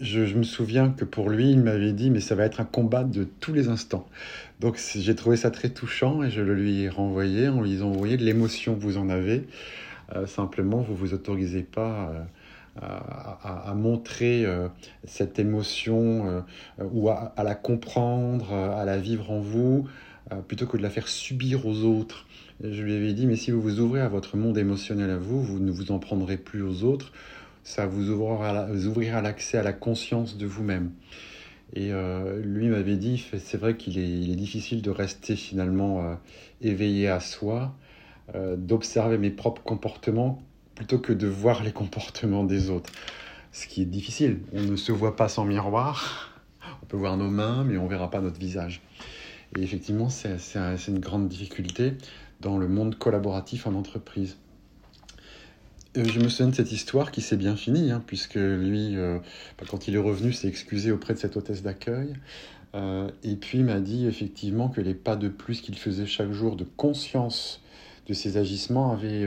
je, 0.00 0.36
me 0.36 0.42
souviens 0.42 0.90
que 0.90 1.04
pour 1.04 1.30
lui, 1.30 1.50
il 1.50 1.60
m'avait 1.60 1.92
dit, 1.92 2.10
mais 2.10 2.20
ça 2.20 2.34
va 2.34 2.44
être 2.44 2.60
un 2.60 2.64
combat 2.64 3.04
de 3.04 3.24
tous 3.24 3.52
les 3.52 3.68
instants. 3.68 4.06
Donc 4.60 4.78
j'ai 4.94 5.14
trouvé 5.14 5.36
ça 5.36 5.50
très 5.50 5.70
touchant 5.70 6.22
et 6.22 6.30
je 6.30 6.42
le 6.42 6.54
lui 6.54 6.82
ai 6.82 6.88
renvoyé 6.88 7.48
en 7.48 7.62
lui 7.62 7.70
disant, 7.70 7.90
vous 7.90 7.98
voyez, 7.98 8.16
l'émotion, 8.16 8.74
vous 8.74 8.98
en 8.98 9.08
avez. 9.08 9.46
Euh, 10.14 10.26
simplement, 10.26 10.82
vous 10.82 10.94
vous 10.94 11.14
autorisez 11.14 11.62
pas 11.62 12.12
euh, 12.82 12.86
à, 13.42 13.74
montrer 13.74 14.44
euh, 14.44 14.68
cette 15.04 15.38
émotion 15.38 16.44
ou 16.78 17.08
à, 17.08 17.32
la 17.38 17.54
comprendre, 17.54 18.52
à 18.52 18.84
la 18.84 18.98
vivre 18.98 19.30
en 19.30 19.40
vous, 19.40 19.86
plutôt 20.48 20.66
que 20.66 20.76
de 20.76 20.82
la 20.82 20.90
faire 20.90 21.08
subir 21.08 21.66
aux 21.66 21.84
autres. 21.84 22.26
je 22.62 22.82
lui 22.82 22.94
avais 22.94 23.12
dit, 23.12 23.26
mais 23.26 23.36
si 23.36 23.50
vous 23.50 23.60
vous 23.60 23.80
ouvrez 23.80 24.00
à 24.00 24.08
votre 24.08 24.36
monde 24.36 24.58
émotionnel 24.58 25.10
à 25.10 25.18
vous, 25.18 25.42
vous 25.42 25.58
ne 25.58 25.70
vous 25.70 25.92
en 25.92 25.98
prendrez 25.98 26.36
plus 26.36 26.62
aux 26.62 26.84
autres 26.84 27.12
ça 27.66 27.84
vous 27.84 28.10
ouvrira, 28.10 29.20
l'accès 29.22 29.58
à 29.58 29.62
la 29.64 29.72
conscience 29.72 30.38
de 30.38 30.46
vous-même. 30.46 30.92
Et 31.74 31.92
euh, 31.92 32.40
lui 32.40 32.68
m'avait 32.68 32.96
dit, 32.96 33.26
c'est 33.38 33.58
vrai 33.58 33.76
qu'il 33.76 33.98
est, 33.98 34.36
difficile 34.36 34.82
de 34.82 34.90
rester 34.90 35.34
finalement 35.34 36.04
euh, 36.04 36.14
éveillé 36.62 37.08
à 37.08 37.18
soi, 37.18 37.74
euh, 38.36 38.54
d'observer 38.56 39.18
mes 39.18 39.30
propres 39.30 39.62
comportements 39.64 40.40
plutôt 40.76 40.98
que 40.98 41.12
de 41.12 41.26
voir 41.26 41.64
les 41.64 41.72
comportements 41.72 42.44
des 42.44 42.70
autres. 42.70 42.92
Ce 43.50 43.66
qui 43.66 43.82
est 43.82 43.86
difficile, 43.86 44.40
on 44.52 44.60
ne 44.60 44.76
se 44.76 44.92
voit 44.92 45.16
pas 45.16 45.28
sans 45.28 45.44
miroir, 45.44 46.30
on 46.82 46.86
peut 46.86 46.96
voir 46.96 47.16
nos 47.16 47.30
mains, 47.30 47.64
mais 47.64 47.78
on 47.78 47.84
ne 47.84 47.88
verra 47.88 48.10
pas 48.10 48.20
notre 48.20 48.38
visage. 48.38 48.82
Et 49.56 49.62
effectivement, 49.62 50.10
c'est 50.10 50.36
une 50.88 50.98
grande 50.98 51.28
difficulté 51.28 51.94
dans 52.40 52.58
le 52.58 52.68
monde 52.68 52.96
collaboratif 52.96 53.66
en 53.66 53.74
entreprise. 53.74 54.36
Euh, 55.96 56.04
je 56.04 56.20
me 56.20 56.28
souviens 56.28 56.48
de 56.48 56.54
cette 56.54 56.72
histoire 56.72 57.10
qui 57.10 57.22
s'est 57.22 57.38
bien 57.38 57.56
finie, 57.56 57.90
hein, 57.90 58.02
puisque 58.06 58.34
lui, 58.34 58.96
euh, 58.96 59.18
bah, 59.58 59.64
quand 59.68 59.88
il 59.88 59.94
est 59.94 59.98
revenu, 59.98 60.32
s'est 60.32 60.48
excusé 60.48 60.92
auprès 60.92 61.14
de 61.14 61.18
cette 61.18 61.36
hôtesse 61.38 61.62
d'accueil. 61.62 62.12
Euh, 62.74 63.08
et 63.22 63.36
puis 63.36 63.62
m'a 63.62 63.80
dit 63.80 64.06
effectivement 64.06 64.68
que 64.68 64.82
les 64.82 64.92
pas 64.92 65.16
de 65.16 65.28
plus 65.28 65.62
qu'il 65.62 65.78
faisait 65.78 66.04
chaque 66.04 66.32
jour 66.32 66.56
de 66.56 66.64
conscience 66.64 67.62
de 68.06 68.12
ses 68.12 68.36
agissements 68.36 68.92
avaient, 68.92 69.26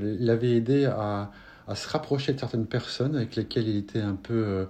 l'avaient 0.00 0.56
aidé 0.56 0.84
à, 0.86 1.30
se 1.74 1.88
rapprocher 1.88 2.32
de 2.32 2.40
certaines 2.40 2.66
personnes 2.66 3.14
avec 3.14 3.36
lesquelles 3.36 3.68
il 3.68 3.76
était 3.76 4.00
un 4.00 4.14
peu 4.14 4.66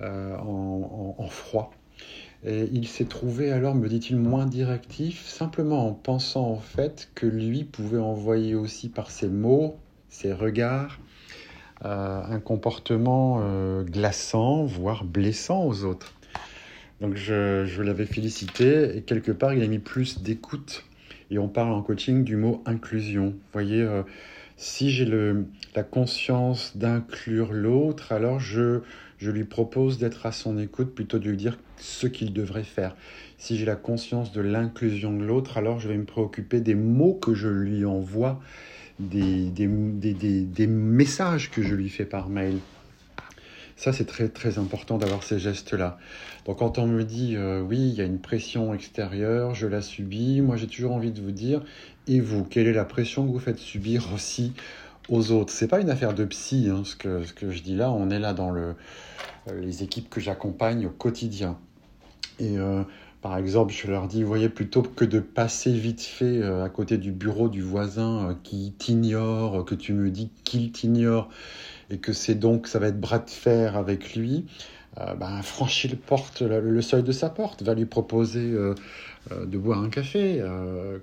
en, 0.00 1.28
froid. 1.28 1.72
Et 2.44 2.68
il 2.72 2.88
s'est 2.88 3.04
trouvé 3.04 3.52
alors, 3.52 3.74
me 3.74 3.88
dit-il, 3.88 4.16
moins 4.16 4.46
directif, 4.46 5.24
simplement 5.26 5.86
en 5.86 5.92
pensant 5.92 6.48
en 6.48 6.58
fait 6.58 7.10
que 7.14 7.26
lui 7.26 7.64
pouvait 7.64 7.98
envoyer 7.98 8.54
aussi 8.54 8.88
par 8.88 9.10
ses 9.10 9.28
mots, 9.28 9.76
ses 10.08 10.32
regards, 10.32 10.98
euh, 11.84 12.22
un 12.24 12.38
comportement 12.38 13.40
euh, 13.42 13.82
glaçant, 13.82 14.64
voire 14.64 15.04
blessant 15.04 15.64
aux 15.64 15.82
autres. 15.82 16.14
Donc 17.00 17.16
je, 17.16 17.82
l'avais 17.82 18.06
félicité 18.06 18.96
et 18.96 19.02
quelque 19.02 19.32
part 19.32 19.52
il 19.52 19.64
a 19.64 19.66
mis 19.66 19.80
plus 19.80 20.22
d'écoute. 20.22 20.84
Et 21.32 21.38
on 21.38 21.48
parle 21.48 21.72
en 21.72 21.82
coaching 21.82 22.22
du 22.22 22.36
mot 22.36 22.62
inclusion. 22.66 23.30
Vous 23.30 23.52
voyez, 23.52 23.82
euh, 23.82 24.02
si 24.56 24.90
j'ai 24.90 25.06
la 25.74 25.82
conscience 25.82 26.76
d'inclure 26.76 27.52
l'autre, 27.52 28.12
alors 28.12 28.40
je, 28.40 28.80
je 29.18 29.30
lui 29.30 29.44
propose 29.44 29.98
d'être 29.98 30.26
à 30.26 30.32
son 30.32 30.58
écoute 30.58 30.94
plutôt 30.94 31.18
de 31.18 31.28
lui 31.28 31.36
dire 31.36 31.58
ce 31.78 32.06
qu'il 32.06 32.32
devrait 32.32 32.64
faire. 32.64 32.96
Si 33.38 33.56
j'ai 33.56 33.64
la 33.64 33.76
conscience 33.76 34.32
de 34.32 34.40
l'inclusion 34.40 35.12
de 35.12 35.24
l'autre, 35.24 35.58
alors 35.58 35.80
je 35.80 35.88
vais 35.88 35.96
me 35.96 36.04
préoccuper 36.04 36.60
des 36.60 36.74
mots 36.74 37.14
que 37.14 37.34
je 37.34 37.48
lui 37.48 37.84
envoie, 37.84 38.40
des, 38.98 39.48
des, 39.50 39.66
des, 39.66 40.42
des 40.42 40.66
messages 40.66 41.50
que 41.50 41.62
je 41.62 41.74
lui 41.74 41.88
fais 41.88 42.04
par 42.04 42.28
mail. 42.28 42.58
Ça, 43.76 43.92
c'est 43.92 44.04
très 44.04 44.28
très 44.28 44.58
important 44.58 44.98
d'avoir 44.98 45.22
ces 45.22 45.38
gestes-là. 45.38 45.98
Donc 46.46 46.58
quand 46.58 46.78
on 46.78 46.86
me 46.86 47.04
dit 47.04 47.36
euh, 47.36 47.60
oui, 47.60 47.78
il 47.78 47.94
y 47.94 48.00
a 48.00 48.04
une 48.04 48.18
pression 48.18 48.74
extérieure, 48.74 49.54
je 49.54 49.66
la 49.66 49.80
subis, 49.80 50.40
moi 50.40 50.56
j'ai 50.56 50.66
toujours 50.66 50.92
envie 50.92 51.12
de 51.12 51.20
vous 51.20 51.30
dire, 51.30 51.62
et 52.06 52.20
vous, 52.20 52.44
quelle 52.44 52.66
est 52.66 52.72
la 52.72 52.84
pression 52.84 53.26
que 53.26 53.32
vous 53.32 53.38
faites 53.38 53.58
subir 53.58 54.08
aussi 54.14 54.52
aux 55.08 55.30
autres? 55.30 55.52
C'est 55.52 55.68
pas 55.68 55.80
une 55.80 55.90
affaire 55.90 56.14
de 56.14 56.24
psy, 56.24 56.68
hein, 56.70 56.82
ce, 56.84 56.96
que, 56.96 57.50
je 57.50 57.62
dis 57.62 57.76
là, 57.76 57.92
on 57.92 58.10
est 58.10 58.18
là 58.18 58.34
dans 58.34 58.54
euh, 58.54 58.72
les 59.54 59.82
équipes 59.82 60.10
que 60.10 60.20
j'accompagne 60.20 60.86
au 60.86 60.90
quotidien. 60.90 61.58
Et 62.40 62.58
euh, 62.58 62.82
par 63.20 63.36
exemple, 63.36 63.72
je 63.72 63.86
leur 63.86 64.08
dis, 64.08 64.24
voyez, 64.24 64.48
plutôt 64.48 64.82
que 64.82 65.04
de 65.04 65.20
passer 65.20 65.72
vite 65.72 66.02
fait 66.02 66.42
à 66.42 66.68
côté 66.68 66.98
du 66.98 67.12
bureau 67.12 67.48
du 67.48 67.62
voisin 67.62 68.36
qui 68.42 68.74
t'ignore, 68.76 69.64
que 69.64 69.76
tu 69.76 69.92
me 69.92 70.10
dis 70.10 70.30
qu'il 70.42 70.72
t'ignore, 70.72 71.28
et 71.92 71.98
que 71.98 72.12
c'est 72.12 72.34
donc, 72.34 72.66
ça 72.66 72.78
va 72.78 72.88
être 72.88 73.00
bras 73.00 73.18
de 73.18 73.30
fer 73.30 73.76
avec 73.76 74.16
lui, 74.16 74.46
euh, 75.00 75.14
ben, 75.14 75.40
franchis 75.42 75.88
le, 75.88 75.96
porte, 75.96 76.42
le, 76.42 76.82
seuil 76.82 77.02
de 77.02 77.12
sa 77.12 77.30
porte, 77.30 77.62
va 77.62 77.74
lui 77.74 77.86
proposer 77.86 78.52
euh, 78.52 78.74
euh, 79.30 79.46
de 79.46 79.56
boire 79.56 79.82
un 79.82 79.88
café. 79.88 80.42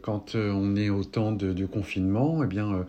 quand 0.01 0.35
on 0.35 0.75
est 0.75 0.89
au 0.89 1.03
temps 1.03 1.31
de, 1.31 1.65
confinement, 1.65 2.43
eh 2.43 2.47
bien, 2.47 2.85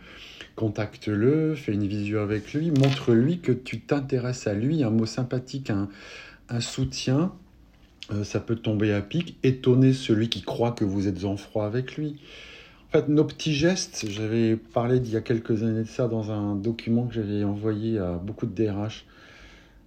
contacte-le, 0.57 1.55
fais 1.55 1.73
une 1.73 1.87
visio 1.87 2.19
avec 2.21 2.53
lui, 2.53 2.71
montre-lui 2.71 3.41
que 3.41 3.53
tu 3.53 3.81
t'intéresses 3.81 4.47
à 4.47 4.55
lui, 4.55 4.83
un 4.83 4.91
mot 4.91 5.07
sympathique, 5.07 5.71
un, 5.71 5.89
un 6.49 6.61
soutien. 6.61 7.33
ça 8.25 8.41
peut 8.41 8.57
tomber 8.57 8.93
à 8.93 9.01
pic, 9.01 9.37
étonner 9.43 9.93
celui 9.93 10.29
qui 10.29 10.43
croit 10.43 10.73
que 10.73 10.85
vous 10.85 11.07
êtes 11.07 11.25
en 11.25 11.37
froid 11.37 11.65
avec 11.65 11.97
lui. 11.97 12.17
En 12.93 12.99
fait, 12.99 13.09
nos 13.09 13.23
petits 13.23 13.55
gestes, 13.55 14.05
j'avais 14.09 14.57
parlé 14.57 14.99
d'il 14.99 15.13
y 15.13 15.17
a 15.17 15.21
quelques 15.21 15.63
années 15.63 15.85
de 15.85 15.89
ça 15.89 16.09
dans 16.09 16.33
un 16.33 16.57
document 16.57 17.07
que 17.07 17.15
j'avais 17.15 17.45
envoyé 17.45 18.01
à 18.01 18.15
beaucoup 18.15 18.47
de 18.47 18.53
DRH. 18.53 19.07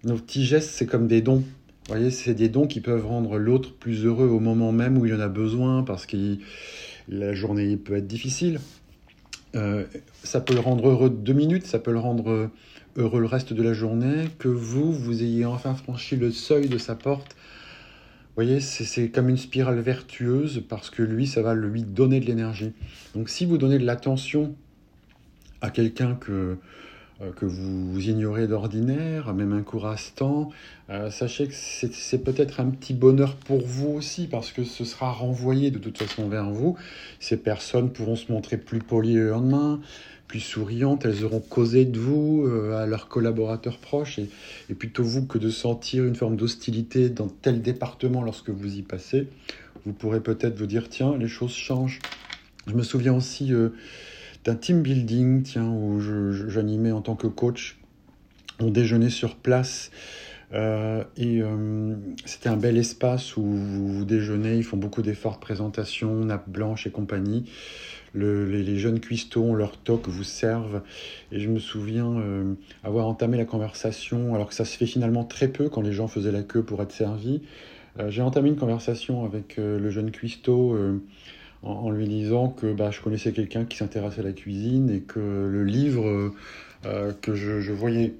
Nos 0.06 0.16
petits 0.16 0.46
gestes, 0.46 0.70
c'est 0.70 0.86
comme 0.86 1.08
des 1.08 1.22
dons. 1.22 1.40
Vous 1.40 1.96
voyez, 1.96 2.12
c'est 2.12 2.34
des 2.34 2.48
dons 2.48 2.66
qui 2.66 2.80
peuvent 2.80 3.06
rendre 3.06 3.38
l'autre 3.38 3.74
plus 3.74 4.06
heureux 4.06 4.30
au 4.30 4.40
moment 4.40 4.72
même 4.72 4.98
où 4.98 5.06
il 5.06 5.14
en 5.14 5.20
a 5.20 5.28
besoin 5.28 5.84
parce 5.84 6.06
que 6.06 6.38
la 7.10 7.34
journée 7.34 7.76
peut 7.76 7.98
être 7.98 8.08
difficile. 8.08 8.62
Euh, 9.56 9.84
ça 10.24 10.40
peut 10.40 10.54
le 10.54 10.62
rendre 10.62 10.88
heureux 10.88 11.10
deux 11.10 11.34
minutes, 11.34 11.68
ça 11.68 11.80
peut 11.80 11.92
le 11.92 12.00
rendre 12.00 12.52
heureux 12.96 13.20
le 13.20 13.26
reste 13.26 13.52
de 13.52 13.64
la 13.64 13.74
journée, 13.74 14.30
que 14.40 14.48
vous, 14.48 14.94
vous 14.94 15.24
ayez 15.24 15.44
enfin 15.44 15.76
franchi 15.76 16.16
le 16.16 16.32
seuil 16.32 16.70
de 16.70 16.78
sa 16.78 16.96
porte 16.96 17.36
vous 18.36 18.44
voyez, 18.44 18.62
c'est 18.62 19.10
comme 19.10 19.30
une 19.30 19.38
spirale 19.38 19.80
vertueuse 19.80 20.64
parce 20.68 20.90
que 20.90 21.04
lui, 21.04 21.28
ça 21.28 21.44
va 21.44 21.54
lui 21.54 21.84
donner 21.84 22.20
de 22.20 22.26
l'énergie. 22.26 22.72
Donc 23.14 23.30
si 23.30 23.46
vous 23.46 23.60
donnez 23.60 23.78
de 23.78 23.86
l'attention 23.86 24.56
à 25.62 25.70
quelqu'un 25.70 26.16
que, 26.16 26.58
euh, 27.22 27.32
que 27.36 27.46
vous 27.46 28.00
ignorez 28.00 28.48
d'ordinaire, 28.48 29.32
même 29.36 29.54
un 29.54 29.62
court 29.62 29.86
instant, 29.86 30.50
euh, 30.90 31.12
sachez 31.12 31.48
que 31.48 31.54
c'est 31.54 32.24
peut-être 32.24 32.60
un 32.60 32.72
petit 32.72 32.96
bonheur 32.96 33.36
pour 33.36 33.62
vous 33.64 33.90
aussi, 33.90 34.26
parce 34.26 34.52
que 34.52 34.64
ce 34.64 34.84
sera 34.84 35.12
renvoyé 35.12 35.70
de 35.70 35.78
toute 35.78 36.00
façon 36.00 36.28
vers 36.28 36.50
vous. 36.50 36.76
Ces 37.20 37.38
personnes 37.38 37.92
pourront 37.92 38.16
se 38.16 38.32
montrer 38.32 38.58
plus 38.58 38.80
polies 38.80 39.14
le 39.14 39.30
lendemain, 39.30 39.80
plus 40.34 40.40
souriantes, 40.40 41.06
elles 41.06 41.24
auront 41.26 41.42
causé 41.42 41.86
de 41.86 42.00
vous 42.00 42.44
euh, 42.48 42.76
à 42.76 42.88
leurs 42.88 43.08
collaborateurs 43.08 43.78
proches, 43.78 44.18
et, 44.18 44.74
plutôt 44.74 45.04
vous 45.04 45.28
que 45.28 45.38
de 45.38 45.52
sentir 45.52 46.06
une 46.06 46.16
forme 46.16 46.38
d'hostilité 46.38 47.10
dans 47.10 47.28
tel 47.28 47.62
département 47.62 48.24
lorsque 48.24 48.50
vous 48.50 48.78
y 48.78 48.82
passez, 48.82 49.28
vous 49.86 49.94
pourrez 49.94 50.22
peut-être 50.22 50.58
vous 50.58 50.66
dire, 50.66 50.90
tiens, 50.90 51.16
les 51.20 51.28
choses 51.28 51.54
changent. 51.54 52.00
Je 52.66 52.74
me 52.74 52.82
souviens 52.82 53.14
aussi 53.14 53.52
d'un 54.44 54.56
team 54.56 54.82
building, 54.82 55.44
tiens, 55.44 55.70
où 55.70 56.00
j'animais 56.50 56.92
en 56.92 57.02
tant 57.02 57.16
que 57.16 57.28
coach. 57.28 57.78
On 58.60 58.72
déjeunait 58.72 59.12
sur 59.12 59.36
place. 59.36 59.92
Euh, 60.54 61.04
et 61.18 61.42
euh, 61.42 61.96
c'était 62.26 62.50
un 62.50 62.58
bel 62.58 62.78
espace 62.78 63.38
où 63.38 63.44
vous 63.44 64.06
déjeunez, 64.06 64.56
ils 64.58 64.64
font 64.64 64.78
beaucoup 64.78 65.02
d'efforts 65.02 65.36
de 65.36 65.42
présentation, 65.42 66.26
nappe 66.26 66.50
blanche 66.50 66.86
et 66.86 66.92
compagnie. 66.92 67.46
Les, 68.16 68.78
jeunes 68.78 69.00
cuistots 69.00 69.56
leur 69.56 69.78
toque, 69.78 70.08
vous 70.08 70.24
servent. 70.24 70.82
Et 71.32 71.40
je 71.40 71.50
me 71.50 71.60
souviens 71.60 72.20
euh, 72.20 72.54
avoir 72.84 73.08
entamé 73.08 73.38
la 73.38 73.46
conversation, 73.46 74.36
alors 74.36 74.50
que 74.50 74.56
ça 74.56 74.66
se 74.66 74.78
fait 74.78 74.86
finalement 74.86 75.24
très 75.24 75.48
peu 75.48 75.70
quand 75.70 75.82
les 75.82 75.94
gens 75.94 76.08
faisaient 76.08 76.32
la 76.32 76.44
queue 76.44 76.64
pour 76.64 76.82
être 76.82 76.92
servis. 76.92 77.42
J'ai 78.10 78.24
entamé 78.24 78.50
une 78.50 78.56
conversation 78.56 79.24
avec 79.24 79.58
le 79.58 79.92
jeune 79.92 80.10
cuistot 80.10 80.76
en, 81.62 81.92
lui 81.92 82.08
disant 82.08 82.50
que 82.50 82.74
bah, 82.74 82.90
je 82.90 83.00
connaissais 83.02 83.34
quelqu'un 83.34 83.66
qui 83.66 83.78
s'intéressait 83.78 84.22
à 84.22 84.24
la 84.24 84.32
cuisine 84.32 84.90
et 84.90 85.02
que 85.02 85.20
le 85.20 85.64
livre 85.64 86.34
euh, 86.86 87.14
que 87.22 87.34
je, 87.34 87.72
voyais 87.72 88.14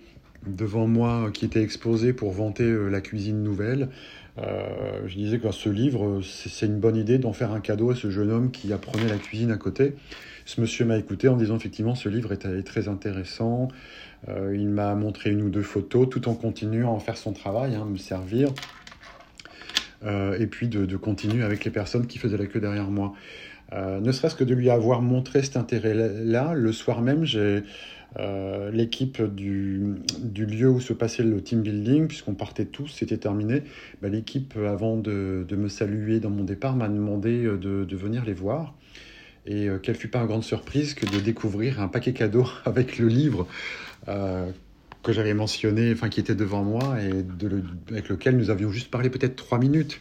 devant 0.48 0.88
moi 0.88 1.30
qui 1.34 1.44
était 1.44 1.62
exposé 1.62 2.14
pour 2.14 2.32
vanter 2.32 2.64
euh, 2.64 2.88
la 2.88 3.02
cuisine 3.02 3.44
nouvelle, 3.44 3.90
euh, 4.40 5.08
je 5.08 5.16
disais 5.16 5.40
que 5.40 5.52
ce 5.52 5.70
livre, 5.70 6.22
c'est 6.24 6.66
une 6.66 6.80
bonne 6.80 6.96
idée 6.96 7.18
d'en 7.18 7.34
faire 7.34 7.52
un 7.52 7.60
cadeau 7.60 7.92
à 7.92 7.96
ce 7.96 8.10
jeune 8.10 8.32
homme 8.32 8.52
qui 8.52 8.74
apprenait 8.74 9.08
la 9.08 9.18
cuisine 9.18 9.52
à 9.52 9.58
côté. 9.58 9.96
Ce 10.46 10.60
monsieur 10.60 10.86
m'a 10.86 10.98
écouté 10.98 11.30
en 11.30 11.38
disant 11.38 11.56
effectivement 11.56 11.96
ce 11.96 12.10
livre 12.10 12.32
est, 12.32 12.64
très 12.64 12.88
intéressant. 12.88 13.70
il 14.28 14.68
m'a 14.70 14.94
montré 14.96 15.30
une 15.30 15.42
ou 15.42 15.50
deux 15.50 15.62
photos 15.62 16.10
tout 16.10 16.28
en 16.28 16.34
continuant 16.34 16.98
à 16.98 17.00
faire 17.00 17.18
son 17.18 17.32
travail, 17.32 17.76
hein, 17.76 17.86
me 17.86 17.98
servir. 17.98 18.50
Euh, 20.06 20.38
et 20.38 20.48
puis 20.48 20.68
de, 20.68 20.98
continuer 20.98 21.44
avec 21.44 21.64
les 21.64 21.72
personnes 21.72 22.08
qui 22.08 22.18
faisaient 22.18 22.38
la 22.38 22.46
queue 22.46 22.60
derrière 22.60 22.90
moi. 22.90 23.14
Euh, 23.72 24.00
ne 24.00 24.12
serait-ce 24.12 24.36
que 24.36 24.44
de 24.44 24.54
lui 24.54 24.70
avoir 24.70 25.02
montré 25.02 25.42
cet 25.42 25.58
intérêt-là, 25.58 26.54
le 26.54 26.72
soir 26.72 27.02
même, 27.02 27.24
j'ai 27.24 27.64
euh, 28.20 28.72
l'équipe 28.72 29.22
du, 29.22 29.96
lieu 30.36 30.70
où 30.70 30.80
se 30.80 30.94
passait 30.94 31.24
le 31.24 31.42
team 31.42 31.62
building, 31.62 32.08
puisqu'on 32.08 32.36
partait 32.36 32.66
tous, 32.66 32.88
c'était 32.88 33.18
terminé. 33.18 33.64
Bah, 34.02 34.10
l'équipe, 34.10 34.56
avant 34.58 34.98
de, 34.98 35.46
me 35.52 35.68
saluer 35.68 36.20
dans 36.20 36.30
mon 36.30 36.44
départ, 36.44 36.76
m'a 36.76 36.90
demandé 36.90 37.44
de, 37.44 37.86
de, 37.86 37.96
venir 37.96 38.26
les 38.26 38.34
voir. 38.34 38.76
Et 39.46 39.68
quelle 39.82 39.96
fut 39.96 40.08
pas 40.08 40.20
une 40.20 40.28
grande 40.28 40.44
surprise 40.44 40.94
que 40.94 41.06
de 41.06 41.20
découvrir 41.20 41.82
un 41.82 41.90
paquet 41.90 42.14
cadeau 42.14 42.48
avec 42.66 42.98
le 42.98 43.08
livre 43.08 43.48
que 45.04 45.12
j'avais 45.12 45.34
mentionné, 45.34 45.92
enfin 45.92 46.10
qui 46.10 46.22
était 46.22 46.34
devant 46.34 46.64
moi 46.64 46.98
et 47.02 47.12
avec 47.90 48.10
lequel 48.10 48.38
nous 48.38 48.50
avions 48.50 48.72
juste 48.72 48.90
parlé 48.90 49.10
peut-être 49.10 49.36
trois 49.36 49.60
minutes. 49.60 50.00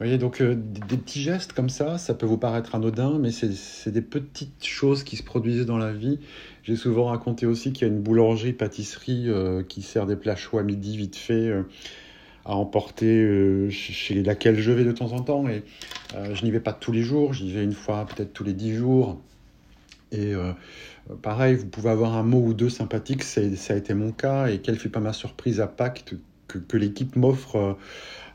Vous 0.00 0.06
voyez, 0.06 0.16
donc 0.16 0.40
euh, 0.40 0.54
des, 0.54 0.96
petits 0.96 1.20
gestes 1.20 1.52
comme 1.52 1.68
ça, 1.68 1.98
ça 1.98 2.14
peut 2.14 2.24
vous 2.24 2.38
paraître 2.38 2.74
anodin, 2.74 3.18
mais 3.18 3.30
c'est 3.32 3.90
des 3.90 4.00
petites 4.00 4.64
choses 4.64 5.04
qui 5.04 5.16
se 5.16 5.22
produisent 5.22 5.66
dans 5.66 5.76
la 5.76 5.92
vie. 5.92 6.18
J'ai 6.62 6.76
souvent 6.76 7.06
raconté 7.06 7.46
aussi 7.46 7.72
qu'il 7.72 7.86
y 7.86 7.90
a 7.90 7.92
une 7.92 8.00
boulangerie-pâtisserie 8.00 9.24
euh, 9.28 9.62
qui 9.62 9.82
sert 9.82 10.06
des 10.06 10.16
plats 10.16 10.36
chauds 10.36 10.58
à 10.58 10.62
midi 10.62 10.96
vite 10.96 11.16
fait 11.16 11.48
euh, 11.48 11.62
à 12.44 12.54
emporter 12.54 13.68
chez 13.70 14.22
laquelle 14.22 14.58
je 14.58 14.72
vais 14.72 14.84
de 14.84 14.92
temps 14.92 15.12
en 15.12 15.20
temps. 15.20 15.46
Et 15.48 15.62
je 16.32 16.44
n'y 16.44 16.50
vais 16.50 16.60
pas 16.60 16.72
tous 16.72 16.90
les 16.90 17.02
jours, 17.02 17.34
j'y 17.34 17.52
vais 17.52 17.62
une 17.62 17.74
fois 17.74 18.06
peut-être 18.06 18.32
tous 18.32 18.44
les 18.44 18.54
dix 18.54 18.74
jours. 18.74 19.20
Et 20.10 20.32
pareil, 21.20 21.54
vous 21.54 21.66
pouvez 21.66 21.90
avoir 21.90 22.16
un 22.16 22.22
mot 22.22 22.42
ou 22.42 22.54
deux 22.54 22.70
sympathiques, 22.70 23.24
ça 23.24 23.42
a 23.42 23.76
été 23.76 23.92
mon 23.92 24.10
cas, 24.10 24.46
et 24.46 24.58
quelle 24.58 24.78
fut 24.78 24.88
pas 24.88 25.00
ma 25.00 25.12
surprise 25.12 25.60
à 25.60 25.66
Pâques 25.66 26.14
que, 26.48 26.76
l'équipe 26.78 27.14
m'offre, 27.14 27.76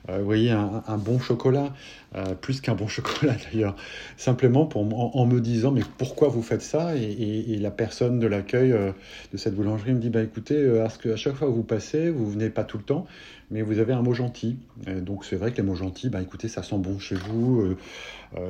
euh, 0.10 0.16
euh, 0.16 0.20
vous 0.20 0.26
voyez, 0.26 0.52
un, 0.52 0.98
bon 0.98 1.20
chocolat, 1.20 1.74
euh, 2.16 2.36
plus 2.36 2.62
qu'un 2.62 2.76
bon 2.76 2.88
chocolat 2.90 3.36
d'ailleurs, 3.52 3.76
simplement 4.18 4.66
pour, 4.66 4.82
en, 5.18 5.26
me 5.26 5.40
disant, 5.40 5.72
mais 5.72 5.84
pourquoi 5.98 6.28
vous 6.30 6.42
faites 6.42 6.62
ça? 6.62 6.96
Et, 6.96 7.58
la 7.60 7.72
personne 7.72 8.20
de 8.20 8.28
l'accueil 8.28 8.72
de 8.72 9.38
cette 9.38 9.56
boulangerie 9.56 9.94
me 9.94 10.00
dit, 10.00 10.10
bah 10.10 10.22
écoutez, 10.22 10.80
à, 10.80 10.86
à 10.86 11.16
chaque 11.16 11.36
fois 11.36 11.48
que 11.48 11.54
vous 11.54 11.64
passez, 11.64 12.10
vous 12.10 12.30
venez 12.30 12.50
pas 12.50 12.64
tout 12.64 12.78
le 12.78 12.84
temps, 12.84 13.08
mais 13.52 13.62
vous 13.62 13.80
avez 13.80 13.94
un 13.94 14.02
mot 14.02 14.14
gentil. 14.14 14.58
donc 14.88 15.26
c'est 15.26 15.36
vrai 15.36 15.52
que 15.52 15.58
les 15.58 15.64
mots 15.64 15.76
gentils, 15.76 16.10
bah 16.10 16.22
écoutez, 16.22 16.48
ça 16.48 16.64
sent 16.64 16.78
bon 16.78 17.00
chez 17.00 17.16
vous, 17.16 17.76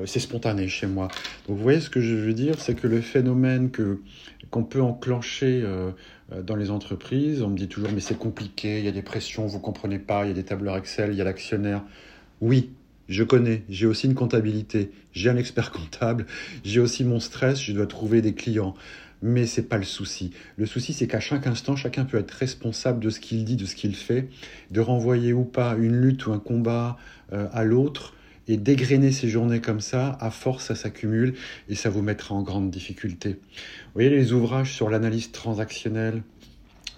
c'est 0.06 0.20
spontané 0.20 0.68
chez 0.68 0.88
moi. 0.88 1.10
Donc 1.48 1.58
vous 1.58 1.64
voyez 1.64 1.82
ce 1.82 1.90
que 1.90 2.02
je 2.02 2.16
veux 2.16 2.34
dire, 2.34 2.60
c'est 2.60 2.75
que 2.75 2.88
le 2.88 3.02
phénomène 3.02 3.72
que 3.72 4.00
qu'on 4.50 4.64
peut 4.64 4.82
enclencher 4.82 5.64
euh, 5.64 5.92
dans 6.42 6.56
les 6.56 6.72
entreprises. 6.72 7.42
On 7.42 7.50
me 7.50 7.58
dit 7.58 7.68
toujours, 7.68 7.90
mais 7.94 8.00
c'est 8.00 8.18
compliqué, 8.18 8.80
il 8.80 8.86
y 8.86 8.88
a 8.88 8.92
des 8.92 9.02
pressions, 9.02 9.46
vous 9.46 9.60
comprenez 9.60 10.00
pas, 10.00 10.25
il 10.25 10.30
y 10.30 10.32
a 10.32 10.34
des 10.34 10.44
tableurs 10.44 10.78
Excel, 10.78 11.12
il 11.12 11.18
y 11.18 11.22
a 11.22 11.24
l'actionnaire. 11.24 11.84
Oui, 12.42 12.72
je 13.08 13.24
connais, 13.24 13.64
j'ai 13.70 13.86
aussi 13.86 14.08
une 14.08 14.16
comptabilité, 14.16 14.92
j'ai 15.14 15.30
un 15.30 15.38
expert 15.38 15.72
comptable, 15.72 16.25
j'ai 16.64 16.80
aussi 16.80 17.04
mon 17.04 17.20
stress, 17.20 17.62
je 17.62 17.74
dois 17.74 17.86
trouver 17.86 18.22
des 18.22 18.34
clients. 18.34 18.75
Mais 19.22 19.45
c'est 19.45 19.63
pas 19.63 19.77
le 19.77 19.84
souci. 19.84 20.31
Le 20.57 20.65
souci, 20.65 20.93
c'est 20.93 21.07
qu'à 21.07 21.19
chaque 21.19 21.48
instant, 21.48 21.75
chacun 21.75 22.05
peut 22.05 22.17
être 22.17 22.31
responsable 22.31 23.00
de 23.00 23.10
ce 23.10 23.19
qu'il 23.19 23.45
dit, 23.45 23.55
de 23.55 23.65
ce 23.65 23.75
qu'il 23.75 23.95
fait, 23.95 24.29
de 24.72 24.81
renvoyer 24.81 25.34
ou 25.34 25.43
pas 25.43 25.75
une 25.75 25.95
lutte 25.95 26.27
ou 26.27 26.34
un 26.34 26.39
combat 26.39 26.98
euh, 27.34 27.48
à 27.53 27.63
l'autre 27.63 28.13
et 28.48 28.57
dégrainer 28.57 29.12
ces 29.12 29.27
journées 29.27 29.62
comme 29.62 29.79
ça, 29.79 30.17
à 30.19 30.29
force, 30.29 30.65
ça 30.65 30.75
s'accumule 30.75 31.34
et 31.67 31.75
ça 31.75 31.89
vous 31.89 32.01
mettra 32.01 32.36
en 32.36 32.43
grande 32.43 32.69
difficulté. 32.69 33.29
Vous 33.29 33.91
voyez 33.95 34.10
les 34.10 34.34
ouvrages 34.34 34.74
sur 34.74 34.89
l'analyse 34.89 35.31
transactionnelle 35.31 36.22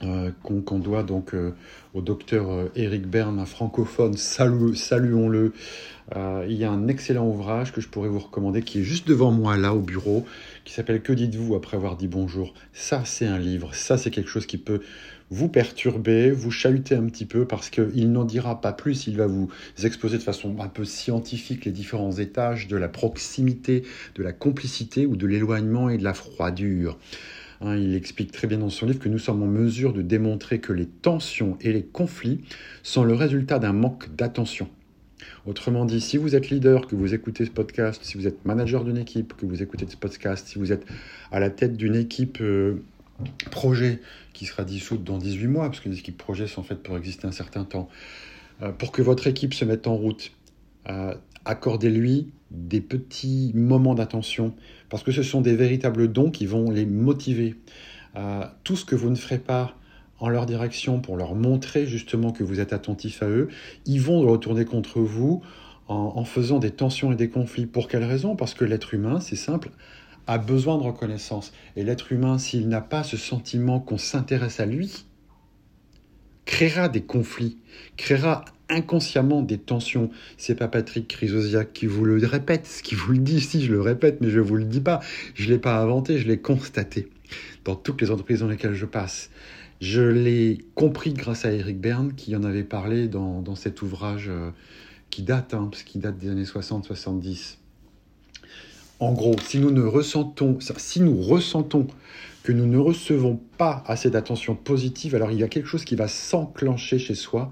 euh, 0.04 0.30
qu'on 0.44 0.78
doit 0.78 1.02
donc 1.02 1.34
euh, 1.34 1.56
au 1.96 2.02
docteur 2.02 2.70
Eric 2.76 3.08
Bern, 3.08 3.40
un 3.40 3.46
francophone, 3.46 4.16
saluons-le, 4.16 5.54
euh, 6.16 6.46
il 6.48 6.56
y 6.56 6.64
a 6.64 6.72
un 6.72 6.88
excellent 6.88 7.28
ouvrage 7.28 7.74
que 7.74 7.82
je 7.82 7.90
pourrais 7.90 8.08
vous 8.08 8.20
recommander 8.20 8.62
qui 8.62 8.80
est 8.80 8.84
juste 8.84 9.08
devant 9.08 9.32
moi 9.32 9.58
là 9.58 9.74
au 9.74 9.80
bureau, 9.80 10.26
qui 10.68 10.74
s'appelle 10.74 11.02
Que 11.02 11.14
dites-vous 11.14 11.56
après 11.56 11.78
avoir 11.78 11.96
dit 11.96 12.10
bonjour? 12.10 12.54
Ça, 12.74 13.04
c'est 13.06 13.26
un 13.26 13.40
livre. 13.40 13.74
Ça, 13.74 13.98
c'est 13.98 14.12
quelque 14.12 14.30
chose 14.30 14.46
qui 14.46 14.58
peut 14.58 14.82
vous 15.30 15.48
perturber, 15.48 16.30
vous 16.30 16.52
chahuter 16.52 16.94
un 16.94 17.06
petit 17.06 17.26
peu 17.26 17.46
parce 17.46 17.70
qu'il 17.70 18.12
n'en 18.12 18.26
dira 18.26 18.60
pas 18.60 18.74
plus. 18.74 19.08
Il 19.08 19.16
va 19.16 19.28
vous 19.28 19.50
exposer 19.82 20.18
de 20.18 20.24
façon 20.24 20.58
un 20.60 20.68
peu 20.68 20.84
scientifique 20.84 21.64
les 21.64 21.72
différents 21.72 22.12
étages 22.12 22.68
de 22.68 22.76
la 22.76 22.90
proximité, 22.90 23.84
de 24.16 24.24
la 24.24 24.34
complicité 24.34 25.06
ou 25.06 25.16
de 25.16 25.26
l'éloignement 25.26 25.90
et 25.90 25.98
de 25.98 26.04
la 26.04 26.14
froidure. 26.14 26.98
Hein, 27.62 27.78
il 27.78 27.96
explique 27.96 28.34
très 28.34 28.48
bien 28.48 28.58
dans 28.58 28.70
son 28.70 28.88
livre 28.88 29.00
que 29.00 29.10
nous 29.10 29.20
sommes 29.20 29.44
en 29.44 29.48
mesure 29.48 29.94
de 29.94 30.02
démontrer 30.02 30.60
que 30.60 30.74
les 30.74 30.86
tensions 30.86 31.58
et 31.62 31.72
les 31.72 31.84
conflits 31.84 32.42
sont 32.84 33.06
le 33.06 33.14
résultat 33.14 33.58
d'un 33.58 33.74
manque 33.74 34.14
d'attention. 34.18 34.68
Autrement 35.46 35.86
dit, 35.86 36.02
si 36.02 36.18
vous 36.18 36.36
êtes 36.36 36.50
leader, 36.50 36.88
que 36.88 36.96
vous 36.96 37.14
écoutez 37.14 37.46
ce 37.46 37.52
podcast, 37.52 38.04
si 38.04 38.18
vous 38.18 38.28
êtes 38.28 38.46
manager 38.46 38.84
d'une 38.84 38.98
équipe, 38.98 39.36
que 39.36 39.46
vous 39.46 39.64
écoutez 39.64 39.86
ce 39.88 39.98
podcast, 39.98 40.48
si 40.48 40.60
vous 40.60 40.72
êtes 40.72 40.86
à 41.32 41.40
la 41.40 41.50
tête 41.50 41.76
d'une 41.78 41.96
équipe 41.96 42.40
euh, 42.42 42.84
projet 43.50 44.00
qui 44.34 44.46
sera 44.46 44.64
dissoute 44.64 45.04
dans 45.04 45.18
18 45.18 45.48
mois, 45.48 45.66
parce 45.66 45.80
que 45.80 45.90
les 45.90 46.00
équipes 46.00 46.18
projet 46.18 46.48
sont 46.48 46.64
faites 46.64 46.84
pour 46.84 46.98
exister 46.98 47.28
un 47.28 47.32
certain 47.32 47.64
temps, 47.64 47.90
euh, 48.62 48.72
pour 48.72 48.92
que 48.92 49.02
votre 49.02 49.28
équipe 49.28 49.54
se 49.54 49.66
mette 49.66 49.88
en 49.88 49.96
route, 49.96 50.32
euh, 50.90 51.16
accordez-lui 51.46 52.32
des 52.52 52.82
petits 52.82 53.52
moments 53.56 53.96
d'attention, 53.96 54.54
parce 54.90 55.04
que 55.04 55.12
ce 55.12 55.24
sont 55.24 55.42
des 55.42 55.56
véritables 55.56 56.12
dons 56.12 56.32
qui 56.32 56.46
vont 56.46 56.70
les 56.70 56.86
motiver. 56.86 57.56
tout 58.64 58.76
ce 58.76 58.84
que 58.84 58.96
vous 58.96 59.12
ne 59.12 59.16
ferez 59.16 59.38
pas 59.38 59.78
en 60.20 60.30
leur 60.30 60.46
direction 60.46 61.00
pour 61.00 61.18
leur 61.18 61.36
montrer 61.36 61.86
justement 61.86 62.32
que 62.32 62.44
vous 62.44 62.60
êtes 62.60 62.74
attentif 62.74 63.22
à 63.22 63.30
eux, 63.30 63.50
ils 63.86 64.02
vont 64.02 64.22
retourner 64.22 64.66
contre 64.66 65.00
vous 65.00 65.42
en, 65.88 66.26
faisant 66.26 66.60
des 66.60 66.72
tensions 66.72 67.12
et 67.12 67.16
des 67.16 67.30
conflits. 67.30 67.66
Pour 67.66 67.88
quelle 67.88 68.04
raison? 68.04 68.36
Parce 68.36 68.54
que 68.54 68.66
l'être 68.66 68.94
humain, 68.94 69.20
c'est 69.22 69.38
simple, 69.38 69.70
a 70.26 70.38
besoin 70.38 70.78
de 70.78 70.84
reconnaissance. 70.84 71.54
Et 71.76 71.84
l'être 71.84 72.12
humain, 72.12 72.38
s'il 72.38 72.68
n'a 72.68 72.82
pas 72.82 73.04
ce 73.04 73.16
sentiment 73.16 73.80
qu'on 73.80 73.98
s'intéresse 73.98 74.60
à 74.60 74.66
lui, 74.66 75.06
créera 76.46 76.90
des 76.90 77.02
conflits, 77.02 77.58
créera 77.96 78.44
inconsciemment 78.70 79.42
des 79.42 79.58
tensions. 79.58 80.10
C'est 80.38 80.56
pas 80.56 80.68
Patrick 80.68 81.08
Chrysosiak 81.08 81.72
qui 81.72 81.86
vous 81.86 82.04
le 82.04 82.26
répète, 82.26 82.82
qui 82.84 82.96
vous 82.96 83.14
le 83.14 83.20
dit, 83.20 83.40
si 83.40 83.64
je 83.64 83.72
le 83.72 83.82
répète, 83.82 84.20
mais 84.20 84.30
je 84.30 84.42
vous 84.42 84.56
le 84.56 84.66
dis 84.66 84.82
pas. 84.82 85.00
Je 85.36 85.50
l'ai 85.50 85.60
pas 85.60 85.80
inventé, 85.80 86.18
je 86.18 86.28
l'ai 86.28 86.40
constaté 86.40 87.08
dans 87.64 87.76
toutes 87.76 88.02
les 88.02 88.12
entreprises 88.12 88.40
dans 88.40 88.48
lesquelles 88.48 88.74
je 88.74 88.86
passe. 88.86 89.30
Je 89.80 90.02
l'ai 90.02 90.66
compris 90.76 91.14
grâce 91.14 91.46
à 91.46 91.52
Eric 91.52 91.80
Berne 91.80 92.14
qui 92.16 92.36
en 92.36 92.44
avait 92.44 92.64
parlé 92.64 93.08
dans, 93.08 93.56
cet 93.56 93.82
ouvrage 93.82 94.28
euh, 94.30 94.50
qui 95.10 95.22
date, 95.22 95.54
hein, 95.54 95.68
parce 95.72 95.84
qu'il 95.84 96.02
date 96.02 96.18
des 96.18 96.30
années 96.30 96.44
60-70. 96.44 97.58
En 99.00 99.14
gros, 99.14 99.36
si 99.40 99.60
nous, 99.60 99.70
ne 99.70 99.84
ressentons, 99.84 100.58
si 100.78 101.02
nous 101.02 101.22
ressentons 101.22 101.86
que 102.42 102.52
nous 102.52 102.66
ne 102.66 102.78
recevons 102.78 103.40
pas 103.58 103.84
assez 103.86 104.10
d'attention 104.10 104.56
positive, 104.56 105.14
alors 105.14 105.32
il 105.32 105.40
y 105.40 105.44
a 105.44 105.48
quelque 105.48 105.68
chose 105.68 105.86
qui 105.86 105.96
va 105.96 106.08
s'enclencher 106.08 106.98
chez 106.98 107.14
soi, 107.14 107.52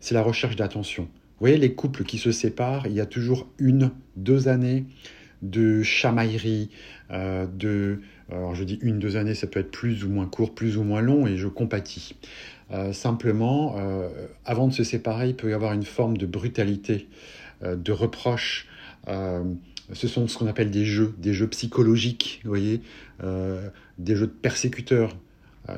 c'est 0.00 0.14
la 0.14 0.22
recherche 0.22 0.56
d'attention. 0.56 1.04
Vous 1.04 1.40
voyez, 1.40 1.56
les 1.56 1.74
couples 1.74 2.04
qui 2.04 2.18
se 2.18 2.32
séparent, 2.32 2.86
il 2.86 2.94
y 2.94 3.00
a 3.00 3.06
toujours 3.06 3.46
une, 3.58 3.92
deux 4.16 4.48
années 4.48 4.86
de 5.42 5.82
chamaillerie, 5.82 6.70
euh, 7.10 7.46
de... 7.46 8.00
Alors 8.30 8.54
je 8.54 8.64
dis 8.64 8.78
une, 8.82 8.98
deux 8.98 9.16
années, 9.16 9.34
ça 9.34 9.46
peut 9.46 9.60
être 9.60 9.70
plus 9.70 10.04
ou 10.04 10.08
moins 10.08 10.26
court, 10.26 10.54
plus 10.54 10.76
ou 10.76 10.82
moins 10.82 11.00
long, 11.00 11.26
et 11.26 11.36
je 11.36 11.48
compatis. 11.48 12.16
Euh, 12.70 12.92
simplement, 12.92 13.76
euh, 13.78 14.08
avant 14.44 14.68
de 14.68 14.72
se 14.72 14.84
séparer, 14.84 15.28
il 15.28 15.36
peut 15.36 15.50
y 15.50 15.52
avoir 15.52 15.72
une 15.72 15.84
forme 15.84 16.16
de 16.16 16.26
brutalité, 16.26 17.08
de 17.62 17.92
reproche. 17.92 18.66
ce 19.06 20.08
sont 20.08 20.28
ce 20.28 20.36
qu'on 20.36 20.46
appelle 20.46 20.70
des 20.70 20.84
jeux, 20.84 21.14
des 21.18 21.32
jeux 21.32 21.48
psychologiques, 21.48 22.40
vous 22.44 22.50
voyez, 22.50 22.82
des 23.98 24.16
jeux 24.16 24.26
de 24.26 24.32
persécuteurs, 24.32 25.16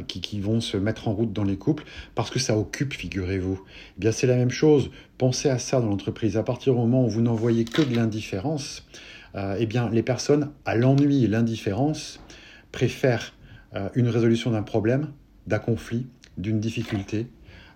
qui, 0.09 0.21
qui, 0.21 0.41
vont 0.41 0.61
se 0.61 0.77
mettre 0.77 1.07
en 1.07 1.13
route 1.13 1.33
dans 1.33 1.45
les 1.45 1.57
couples 1.57 1.85
parce 2.17 2.31
que 2.31 2.41
ça 2.41 2.59
occupe, 2.59 2.93
figurez-vous. 2.93 3.61
Eh 3.97 4.01
bien, 4.01 4.11
c'est 4.11 4.27
la 4.27 4.35
même 4.35 4.51
chose. 4.51 4.91
Pensez 5.17 5.49
à 5.49 5.61
ça 5.61 5.81
dans 5.81 5.87
l'entreprise. 5.87 6.37
À 6.37 6.43
partir 6.43 6.73
du 6.73 6.81
moment 6.81 7.05
où 7.05 7.09
vous 7.09 7.21
n'envoyez 7.21 7.65
que 7.65 7.83
de 7.83 7.95
l'indifférence, 7.95 8.85
euh, 9.37 9.57
eh 9.59 9.67
bien, 9.67 9.91
les 9.91 10.03
personnes 10.03 10.51
à 10.65 10.75
l'ennui 10.75 11.25
et 11.25 11.29
l'indifférence 11.29 12.21
préfèrent 12.77 13.33
euh, 13.75 13.89
une 13.95 14.09
résolution 14.09 14.51
d'un 14.51 14.63
problème, 14.63 15.09
d'un 15.47 15.59
conflit, 15.59 16.07
d'une 16.37 16.61
difficulté, 16.61 17.27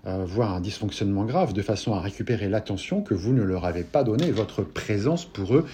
euh, 0.07 0.27
voire 0.27 0.53
un 0.53 0.61
dysfonctionnement 0.61 1.25
grave, 1.25 1.55
de 1.55 1.63
façon 1.63 1.95
à 1.95 2.01
récupérer 2.01 2.51
l'attention 2.51 3.01
que 3.01 3.15
vous 3.15 3.33
ne 3.33 3.43
leur 3.43 3.65
avez 3.65 3.83
pas 3.83 4.05
donnée. 4.05 4.31
Votre 4.31 4.61
présence 4.63 5.25
pour 5.25 5.57
eux 5.57 5.65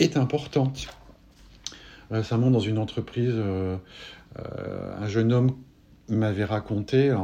est 0.00 0.18
importante. 0.18 0.88
Récemment, 2.10 2.50
dans 2.50 2.60
une 2.60 2.76
entreprise, 2.76 3.34
un 4.36 5.08
jeune 5.08 5.32
homme 5.32 5.52
m'avait 6.08 6.44
raconté 6.44 7.14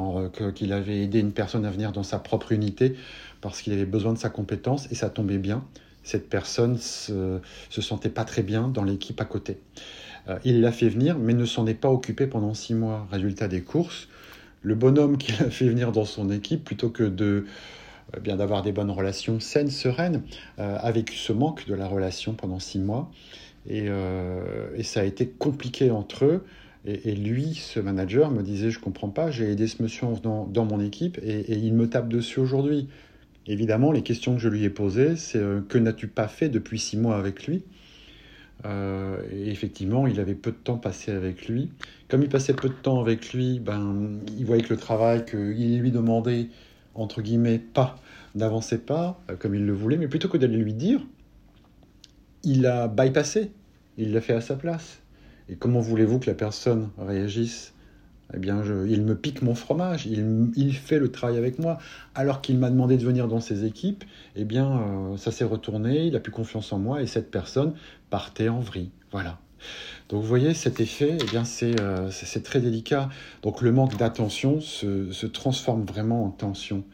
qu'il 0.54 0.72
avait 0.72 1.02
aidé 1.02 1.20
une 1.20 1.32
personne 1.32 1.64
à 1.64 1.70
venir 1.70 1.92
dans 1.92 2.02
sa 2.02 2.18
propre 2.18 2.52
unité 2.52 2.94
parce 3.40 3.62
qu'il 3.62 3.72
avait 3.72 3.86
besoin 3.86 4.12
de 4.12 4.18
sa 4.18 4.30
compétence 4.30 4.90
et 4.90 4.94
ça 4.94 5.08
tombait 5.08 5.38
bien 5.38 5.64
cette 6.04 6.28
personne 6.28 6.76
se, 6.76 7.40
se 7.70 7.82
sentait 7.82 8.10
pas 8.10 8.24
très 8.24 8.42
bien 8.42 8.68
dans 8.68 8.84
l'équipe 8.84 9.20
à 9.20 9.24
côté. 9.24 9.58
Euh, 10.28 10.38
il 10.44 10.60
l'a 10.60 10.72
fait 10.72 10.88
venir, 10.88 11.18
mais 11.18 11.34
ne 11.34 11.44
s'en 11.44 11.66
est 11.66 11.74
pas 11.74 11.90
occupé 11.90 12.26
pendant 12.26 12.54
six 12.54 12.74
mois. 12.74 13.06
Résultat 13.10 13.48
des 13.48 13.60
courses, 13.60 14.08
le 14.62 14.74
bonhomme 14.74 15.18
qu'il 15.18 15.34
a 15.44 15.50
fait 15.50 15.68
venir 15.68 15.92
dans 15.92 16.04
son 16.04 16.30
équipe, 16.30 16.64
plutôt 16.64 16.90
que 16.90 17.04
de 17.04 17.46
euh, 18.14 18.20
bien 18.20 18.36
d'avoir 18.36 18.62
des 18.62 18.72
bonnes 18.72 18.90
relations 18.90 19.40
saines, 19.40 19.70
sereines, 19.70 20.22
euh, 20.58 20.78
a 20.80 20.92
vécu 20.92 21.16
ce 21.16 21.32
manque 21.32 21.66
de 21.66 21.74
la 21.74 21.88
relation 21.88 22.34
pendant 22.34 22.58
six 22.58 22.78
mois. 22.78 23.10
Et, 23.66 23.88
ça 24.82 25.00
a 25.00 25.04
été 25.04 25.26
compliqué 25.26 25.90
entre 25.90 26.26
eux. 26.26 26.44
Et, 26.84 27.14
lui, 27.14 27.54
ce 27.54 27.80
manager, 27.80 28.30
me 28.30 28.42
disait, 28.42 28.70
je 28.70 28.78
comprends 28.78 29.08
pas, 29.08 29.30
j'ai 29.30 29.50
aidé 29.50 29.66
ce 29.66 29.82
monsieur 29.82 30.06
dans, 30.22 30.44
dans 30.44 30.66
mon 30.66 30.80
équipe 30.80 31.18
et 31.22 31.50
il 31.56 31.72
me 31.72 31.88
tape 31.88 32.10
dessus 32.10 32.40
aujourd'hui. 32.40 32.88
Évidemment, 33.46 33.90
les 33.90 34.02
questions 34.02 34.34
que 34.34 34.40
je 34.42 34.50
lui 34.50 34.64
ai 34.64 34.70
posées, 34.70 35.16
c'est 35.16 35.42
que 35.66 35.78
n'as-tu 35.78 36.08
pas 36.08 36.28
fait 36.28 36.50
depuis 36.50 36.78
six 36.78 36.98
mois 36.98 37.16
avec 37.16 37.46
lui? 37.46 37.64
Euh, 38.64 39.22
et 39.30 39.50
effectivement, 39.50 40.06
il 40.06 40.20
avait 40.20 40.34
peu 40.34 40.50
de 40.50 40.56
temps 40.56 40.78
passé 40.78 41.12
avec 41.12 41.48
lui. 41.48 41.70
Comme 42.08 42.22
il 42.22 42.28
passait 42.28 42.54
peu 42.54 42.68
de 42.68 42.74
temps 42.74 43.00
avec 43.00 43.32
lui, 43.32 43.60
ben, 43.60 44.20
il 44.38 44.46
voyait 44.46 44.62
que 44.62 44.72
le 44.72 44.78
travail 44.78 45.24
qu'il 45.24 45.80
lui 45.80 45.90
demandait, 45.90 46.48
entre 46.94 47.20
guillemets, 47.20 47.58
pas, 47.58 47.96
n'avançait 48.34 48.78
pas 48.78 49.20
euh, 49.30 49.36
comme 49.36 49.54
il 49.54 49.66
le 49.66 49.72
voulait, 49.72 49.96
mais 49.96 50.08
plutôt 50.08 50.28
que 50.28 50.38
d'aller 50.38 50.56
lui 50.56 50.74
dire, 50.74 51.00
il 52.42 52.66
a 52.66 52.88
bypassé, 52.88 53.50
il 53.98 54.12
l'a 54.12 54.20
fait 54.20 54.34
à 54.34 54.40
sa 54.40 54.56
place. 54.56 55.00
Et 55.48 55.56
comment 55.56 55.80
voulez-vous 55.80 56.20
que 56.20 56.26
la 56.26 56.34
personne 56.34 56.90
réagisse 56.98 57.73
eh 58.32 58.38
bien, 58.38 58.62
il 58.88 59.02
me 59.02 59.14
pique 59.14 59.42
mon 59.42 59.54
fromage, 59.54 60.06
il, 60.06 60.72
fait 60.74 60.98
le 60.98 61.10
travail 61.10 61.36
avec 61.36 61.58
moi. 61.58 61.78
Alors 62.14 62.40
qu'il 62.40 62.58
m'a 62.58 62.70
demandé 62.70 62.96
de 62.96 63.04
venir 63.04 63.28
dans 63.28 63.40
ses 63.40 63.64
équipes, 63.64 64.04
eh 64.34 64.44
bien, 64.44 64.70
euh, 64.70 65.16
ça 65.16 65.30
s'est 65.30 65.44
retourné, 65.44 66.06
il 66.06 66.16
a 66.16 66.20
plus 66.20 66.32
confiance 66.32 66.72
en 66.72 66.78
moi 66.78 67.02
et 67.02 67.06
cette 67.06 67.30
personne 67.30 67.74
partait 68.10 68.48
en 68.48 68.60
vrille. 68.60 68.90
Voilà. 69.12 69.38
Donc, 70.08 70.22
vous 70.22 70.28
voyez, 70.28 70.54
cet 70.54 70.80
effet, 70.80 71.16
eh 71.20 71.24
bien, 71.24 71.44
c'est 71.44 71.80
euh, 71.80 72.10
très 72.42 72.60
délicat. 72.60 73.08
Donc, 73.42 73.60
le 73.60 73.72
manque 73.72 73.96
d'attention 73.96 74.60
se, 74.60 75.26
transforme 75.26 75.84
vraiment 75.84 76.24
en 76.24 76.30
tension. 76.30 76.84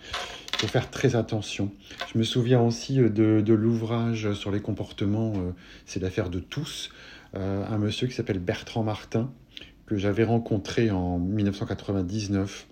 Il 0.55 0.59
faut 0.59 0.67
faire 0.69 0.91
très 0.91 1.17
attention. 1.17 1.71
Je 2.13 2.19
me 2.19 2.25
souviens 2.25 2.61
aussi 2.61 2.97
de, 2.97 3.53
l'ouvrage 3.53 4.33
sur 4.35 4.51
les 4.51 4.61
comportements, 4.61 5.33
euh, 5.37 5.53
c'est 5.87 6.01
l'affaire 6.01 6.29
de 6.29 6.41
tous, 6.41 6.91
un 7.33 7.79
monsieur 7.79 8.09
qui 8.09 8.15
s'appelle 8.15 8.41
Bertrand 8.41 8.83
Martin 8.83 9.31
que 9.91 9.97
j'avais 9.97 10.23
rencontré 10.23 10.93
en 10.93 11.19
1999 11.19 12.69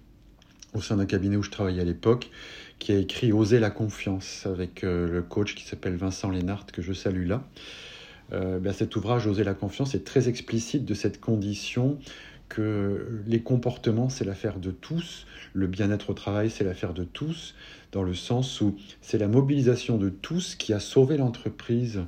au 0.75 0.81
sein 0.81 0.99
d'un 0.99 1.05
cabinet 1.05 1.35
où 1.35 1.43
je 1.43 1.51
travaillais 1.51 1.81
à 1.81 1.85
l'époque, 1.85 2.31
qui 2.79 2.93
a 2.93 2.97
écrit 2.97 3.33
Oser 3.33 3.59
la 3.59 3.71
confiance 3.71 4.47
avec 4.47 4.85
euh, 4.85 5.09
le 5.11 5.23
coach 5.23 5.57
qui 5.57 5.65
s'appelle 5.65 5.97
Vincent 5.97 6.31
Lénart, 6.31 6.67
que 6.67 6.81
je 6.81 6.93
salue 6.93 7.27
là. 7.27 7.43
Ben, 8.31 8.73
cet 8.73 8.95
ouvrage 8.95 9.27
Oser 9.27 9.43
la 9.43 9.55
confiance 9.55 9.97
est 9.97 10.05
très 10.05 10.29
explicite 10.29 10.85
de 10.85 10.95
cette 10.95 11.19
condition 11.19 11.99
que 12.49 13.23
les 13.27 13.41
comportements, 13.41 14.11
c'est 14.11 14.25
l'affaire 14.25 14.61
de 14.61 14.71
tous, 14.71 15.27
le 15.55 15.67
bien-être 15.67 16.11
au 16.11 16.15
travail, 16.15 16.51
c'est 16.51 16.63
l'affaire 16.63 16.95
de 16.95 17.05
tous, 17.05 17.55
dans 17.91 18.03
le 18.03 18.15
sens 18.15 18.61
où 18.61 18.77
c'est 19.01 19.19
la 19.19 19.29
mobilisation 19.29 19.97
de 19.97 20.11
tous 20.11 20.55
qui 20.55 20.73
a 20.73 20.79
sauvé 20.79 21.17
l'entreprise 21.17 22.03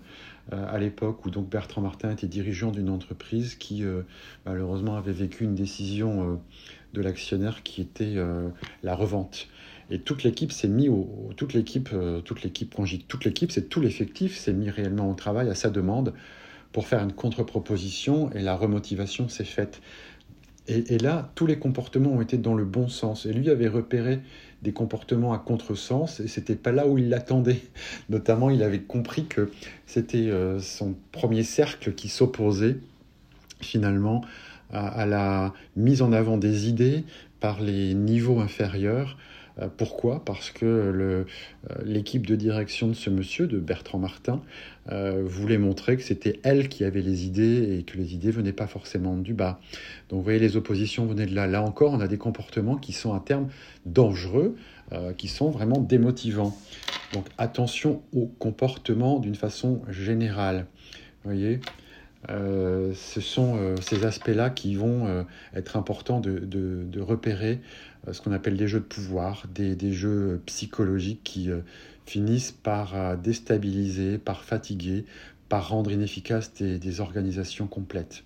à 0.52 0.78
l'époque 0.78 1.24
où 1.24 1.30
donc 1.30 1.48
Bertrand 1.48 1.80
Martin 1.80 2.10
était 2.10 2.26
dirigeant 2.26 2.70
d'une 2.70 2.88
entreprise 2.88 3.54
qui 3.54 3.84
euh, 3.84 4.02
malheureusement 4.46 4.96
avait 4.96 5.12
vécu 5.12 5.44
une 5.44 5.54
décision 5.54 6.32
euh, 6.32 6.36
de 6.94 7.00
l'actionnaire 7.00 7.62
qui 7.62 7.80
était 7.80 8.16
la 8.82 8.94
revente. 8.96 9.46
Et 9.90 10.00
toute 10.00 10.24
l'équipe 10.24 10.50
s'est 10.50 10.66
mis 10.68 10.88
au, 10.88 11.30
toute 11.36 11.52
l'équipe, 11.52 11.90
toute 12.24 12.42
l'équipe, 12.42 12.74
toute 13.06 13.24
l'équipe, 13.24 13.52
c'est 13.52 13.68
tout 13.68 13.80
l'effectif 13.80 14.36
s'est 14.36 14.52
mis 14.52 14.70
réellement 14.70 15.08
au 15.08 15.14
travail 15.14 15.48
à 15.48 15.54
sa 15.54 15.70
demande 15.70 16.14
pour 16.72 16.86
faire 16.86 17.02
une 17.02 17.12
contre-proposition 17.12 18.32
et 18.32 18.40
la 18.40 18.56
remotivation 18.56 19.28
s'est 19.28 19.44
faite. 19.44 19.80
Et, 20.70 20.98
là, 20.98 21.32
tous 21.34 21.46
les 21.46 21.58
comportements 21.58 22.12
ont 22.12 22.20
été 22.20 22.38
dans 22.38 22.54
le 22.54 22.64
bon 22.64 22.86
sens. 22.86 23.26
Et 23.26 23.32
lui 23.32 23.50
avait 23.50 23.66
repéré 23.66 24.20
des 24.62 24.72
comportements 24.72 25.32
à 25.32 25.38
contresens 25.38 26.20
et 26.20 26.28
c'était 26.28 26.54
pas 26.54 26.70
là 26.70 26.86
où 26.86 26.96
il 26.96 27.08
l'attendait. 27.08 27.60
Notamment, 28.08 28.50
il 28.50 28.62
avait 28.62 28.80
compris 28.80 29.24
que 29.24 29.50
c'était 29.86 30.28
euh, 30.28 30.60
son 30.60 30.94
premier 31.10 31.42
cercle 31.42 31.94
qui 31.94 32.08
s'opposait 32.08 32.76
finalement 33.60 34.24
à, 34.72 35.04
la 35.06 35.52
mise 35.74 36.00
en 36.00 36.12
avant 36.12 36.36
des 36.36 36.68
idées 36.68 37.04
par 37.40 37.60
les 37.60 37.94
niveaux 37.94 38.38
inférieurs 38.38 39.16
pourquoi? 39.68 40.24
Parce 40.24 40.50
que 40.50 40.64
euh, 40.64 41.24
l'équipe 41.84 42.26
de 42.26 42.36
direction 42.36 42.88
de 42.88 42.94
ce 42.94 43.10
monsieur, 43.10 43.46
de 43.46 43.58
Bertrand 43.58 43.98
Martin, 43.98 44.40
euh, 44.90 45.22
voulait 45.24 45.58
montrer 45.58 45.96
que 45.96 46.02
c'était 46.02 46.40
elle 46.42 46.68
qui 46.68 46.84
avait 46.84 47.02
les 47.02 47.26
idées 47.26 47.78
et 47.78 47.82
que 47.82 47.96
les 47.96 48.14
idées 48.14 48.30
venaient 48.30 48.52
pas 48.52 48.66
forcément 48.66 49.16
du 49.16 49.34
bas. 49.34 49.60
Donc 50.08 50.18
vous 50.18 50.24
voyez, 50.24 50.38
les 50.38 50.56
oppositions 50.56 51.06
venaient 51.06 51.26
de 51.26 51.34
là. 51.34 51.46
Là 51.46 51.62
encore, 51.62 51.92
on 51.92 52.00
a 52.00 52.08
des 52.08 52.18
comportements 52.18 52.76
qui 52.76 52.92
sont 52.92 53.14
à 53.14 53.20
terme 53.20 53.48
dangereux, 53.86 54.56
qui 55.16 55.28
sont 55.28 55.50
vraiment 55.50 55.80
démotivants. 55.80 56.56
Donc 57.12 57.26
attention 57.38 58.02
aux 58.12 58.26
comportements 58.26 59.20
d'une 59.20 59.36
façon 59.36 59.82
générale. 59.88 60.66
Vous 61.22 61.30
voyez? 61.30 61.60
Ce 62.28 63.20
sont 63.20 63.76
ces 63.80 64.04
aspects-là 64.04 64.50
qui 64.50 64.74
vont 64.74 65.24
être 65.54 65.76
importants 65.76 66.20
de, 66.20 67.00
repérer 67.00 67.60
euh, 67.60 67.89
ce 68.10 68.20
qu'on 68.20 68.32
appelle 68.32 68.56
des 68.56 68.68
jeux 68.68 68.80
de 68.80 68.84
pouvoir, 68.84 69.44
des, 69.54 69.92
jeux 69.92 70.40
psychologiques 70.46 71.20
qui 71.22 71.50
euh, 71.50 71.60
finissent 72.06 72.52
par 72.52 72.96
euh, 72.96 73.16
déstabiliser, 73.16 74.18
par 74.18 74.42
fatiguer, 74.42 75.04
par 75.48 75.68
rendre 75.68 75.90
inefficaces 75.90 76.54
des, 76.54 77.00
organisations 77.00 77.66
complètes. 77.66 78.24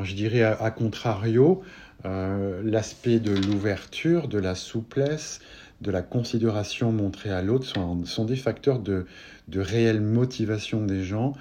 Je 0.00 0.14
dirais 0.14 0.44
à, 0.44 0.70
contrario, 0.70 1.62
l'aspect 2.04 3.18
de 3.18 3.32
l'ouverture, 3.32 4.28
de 4.28 4.38
la 4.38 4.54
souplesse, 4.54 5.40
de 5.80 5.90
la 5.90 6.02
considération 6.02 6.92
montrée 6.92 7.32
à 7.32 7.42
l'autre 7.42 7.66
sont, 7.66 8.24
des 8.24 8.36
facteurs 8.36 8.78
de, 8.78 9.04
réelle 9.52 10.00
motivation 10.00 10.86
des 10.86 11.02
gens 11.02 11.32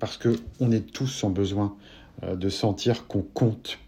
parce 0.00 0.18
qu'on 0.18 0.72
est 0.72 0.92
tous 0.92 1.22
en 1.22 1.30
besoin 1.30 1.76
de 2.26 2.48
sentir 2.48 3.06
qu'on 3.06 3.22
compte 3.22 3.78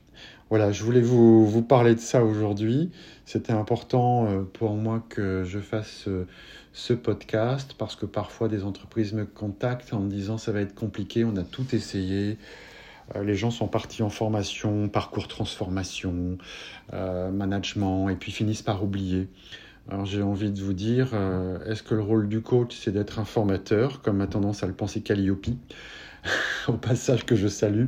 voilà, 0.52 0.70
je 0.70 0.84
voulais 0.84 1.00
vous, 1.00 1.62
parler 1.62 1.94
de 1.94 2.00
ça 2.00 2.22
aujourd'hui. 2.22 2.90
C'était 3.24 3.54
important 3.54 4.26
euh, 4.26 4.42
pour 4.42 4.74
moi 4.74 5.02
que 5.08 5.44
je 5.44 5.58
fasse 5.58 6.04
euh, 6.08 6.26
ce 6.74 6.92
podcast 6.92 7.74
parce 7.78 7.96
que 7.96 8.04
parfois 8.04 8.48
des 8.48 8.62
entreprises 8.62 9.14
me 9.14 9.24
contactent 9.24 9.94
en 9.94 10.00
me 10.00 10.10
disant 10.10 10.36
ça 10.36 10.52
va 10.52 10.60
être 10.60 10.74
compliqué, 10.74 11.24
on 11.24 11.36
a 11.36 11.42
tout 11.42 11.74
essayé. 11.74 12.36
Euh, 13.16 13.24
les 13.24 13.34
gens 13.34 13.50
sont 13.50 13.66
partis 13.66 14.02
en 14.02 14.10
formation, 14.10 14.90
parcours 14.90 15.26
transformation, 15.26 16.36
management, 16.92 18.10
et 18.10 18.16
puis 18.16 18.30
finissent 18.30 18.60
par 18.60 18.84
oublier. 18.84 19.28
Alors 19.88 20.04
j'ai 20.04 20.20
envie 20.20 20.50
de 20.50 20.60
vous 20.60 20.74
dire, 20.74 21.14
est-ce 21.66 21.82
que 21.82 21.94
le 21.94 22.02
rôle 22.02 22.28
du 22.28 22.42
coach, 22.42 22.76
c'est 22.78 22.92
d'être 22.92 23.18
un 23.20 23.24
formateur, 23.24 24.02
comme 24.02 24.20
a 24.20 24.26
tendance 24.26 24.62
à 24.62 24.66
le 24.66 24.74
penser 24.74 25.00
Calliope, 25.00 25.46
au 26.68 26.74
passage 26.74 27.24
que 27.24 27.36
je 27.36 27.48
salue 27.48 27.86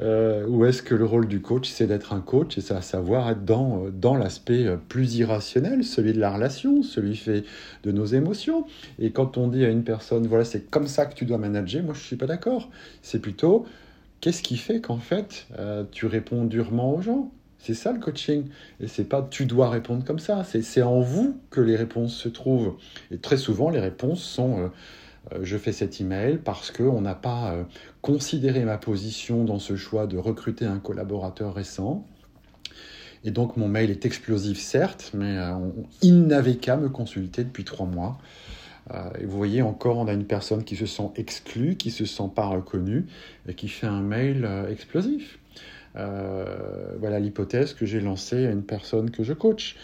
euh, 0.00 0.46
ou 0.46 0.64
est-ce 0.64 0.82
que 0.82 0.94
le 0.94 1.04
rôle 1.04 1.28
du 1.28 1.40
coach, 1.40 1.68
c'est 1.68 1.86
d'être 1.86 2.12
un 2.12 2.20
coach 2.20 2.58
et 2.58 2.60
ça 2.60 2.78
à 2.78 2.82
savoir 2.82 3.30
être 3.30 3.44
dans, 3.44 3.84
euh, 3.84 3.90
dans 3.90 4.16
l'aspect 4.16 4.66
euh, 4.66 4.76
plus 4.76 5.16
irrationnel, 5.16 5.84
celui 5.84 6.12
de 6.12 6.20
la 6.20 6.30
relation, 6.30 6.82
celui 6.82 7.16
fait 7.16 7.44
de 7.84 7.92
nos 7.92 8.06
émotions. 8.06 8.66
Et 8.98 9.10
quand 9.10 9.36
on 9.38 9.48
dit 9.48 9.64
à 9.64 9.68
une 9.68 9.84
personne, 9.84 10.26
voilà, 10.26 10.44
c'est 10.44 10.70
comme 10.70 10.86
ça 10.86 11.06
que 11.06 11.14
tu 11.14 11.24
dois 11.24 11.38
manager, 11.38 11.82
moi 11.82 11.94
je 11.94 12.00
ne 12.00 12.04
suis 12.04 12.16
pas 12.16 12.26
d'accord. 12.26 12.70
C'est 13.02 13.20
plutôt, 13.20 13.66
qu'est-ce 14.20 14.42
qui 14.42 14.56
fait 14.56 14.80
qu'en 14.80 14.98
fait, 14.98 15.46
tu 15.92 16.06
réponds 16.06 16.44
durement 16.44 16.94
aux 16.94 17.02
gens? 17.02 17.30
C'est 17.66 17.74
ça 17.74 17.92
le 17.92 17.98
coaching. 17.98 18.44
Et 18.80 18.86
c'est 18.86 19.08
pas 19.08 19.26
tu 19.28 19.44
dois 19.44 19.70
répondre 19.70 20.04
comme 20.04 20.20
ça. 20.20 20.44
C'est 20.44 20.82
en 20.82 21.00
vous 21.00 21.36
que 21.50 21.60
les 21.60 21.74
réponses 21.74 22.14
se 22.14 22.28
trouvent. 22.28 22.76
Et 23.10 23.18
très 23.18 23.36
souvent, 23.36 23.70
les 23.70 23.80
réponses 23.80 24.22
sont 24.22 24.60
euh, 24.60 24.68
je 25.42 25.56
fais 25.56 25.72
cet 25.72 26.00
email 26.00 26.38
parce 26.38 26.70
qu'on 26.70 27.00
n'a 27.00 27.14
pas 27.14 27.52
euh, 27.52 27.64
considéré 28.02 28.64
ma 28.64 28.78
position 28.78 29.44
dans 29.44 29.58
ce 29.58 29.76
choix 29.76 30.06
de 30.06 30.18
recruter 30.18 30.64
un 30.64 30.78
collaborateur 30.78 31.54
récent. 31.54 32.06
Et 33.24 33.30
donc 33.30 33.56
mon 33.56 33.66
mail 33.68 33.90
est 33.90 34.06
explosif, 34.06 34.58
certes, 34.58 35.10
mais 35.14 35.36
euh, 35.36 35.54
il 36.02 36.26
n'avait 36.26 36.56
qu'à 36.56 36.76
me 36.76 36.88
consulter 36.88 37.42
depuis 37.42 37.64
trois 37.64 37.86
mois. 37.86 38.18
et 39.18 39.24
vous 39.24 39.36
voyez 39.36 39.62
encore, 39.62 39.98
on 39.98 40.06
a 40.06 40.12
une 40.12 40.26
personne 40.26 40.62
qui 40.62 40.76
se 40.76 40.86
sent 40.86 41.10
exclue, 41.16 41.76
qui 41.76 41.90
se 41.90 42.04
sent 42.04 42.30
pas 42.34 42.46
reconnue 42.46 43.06
et 43.48 43.54
qui 43.54 43.68
fait 43.68 43.88
un 43.88 44.02
mail 44.02 44.48
explosif. 44.70 45.40
voilà 45.94 47.18
l'hypothèse 47.18 47.74
que 47.74 47.84
j'ai 47.84 48.00
lancée 48.00 48.46
à 48.46 48.52
une 48.52 48.62
personne 48.62 49.10
que 49.10 49.24
je 49.24 49.32
coach. 49.32 49.76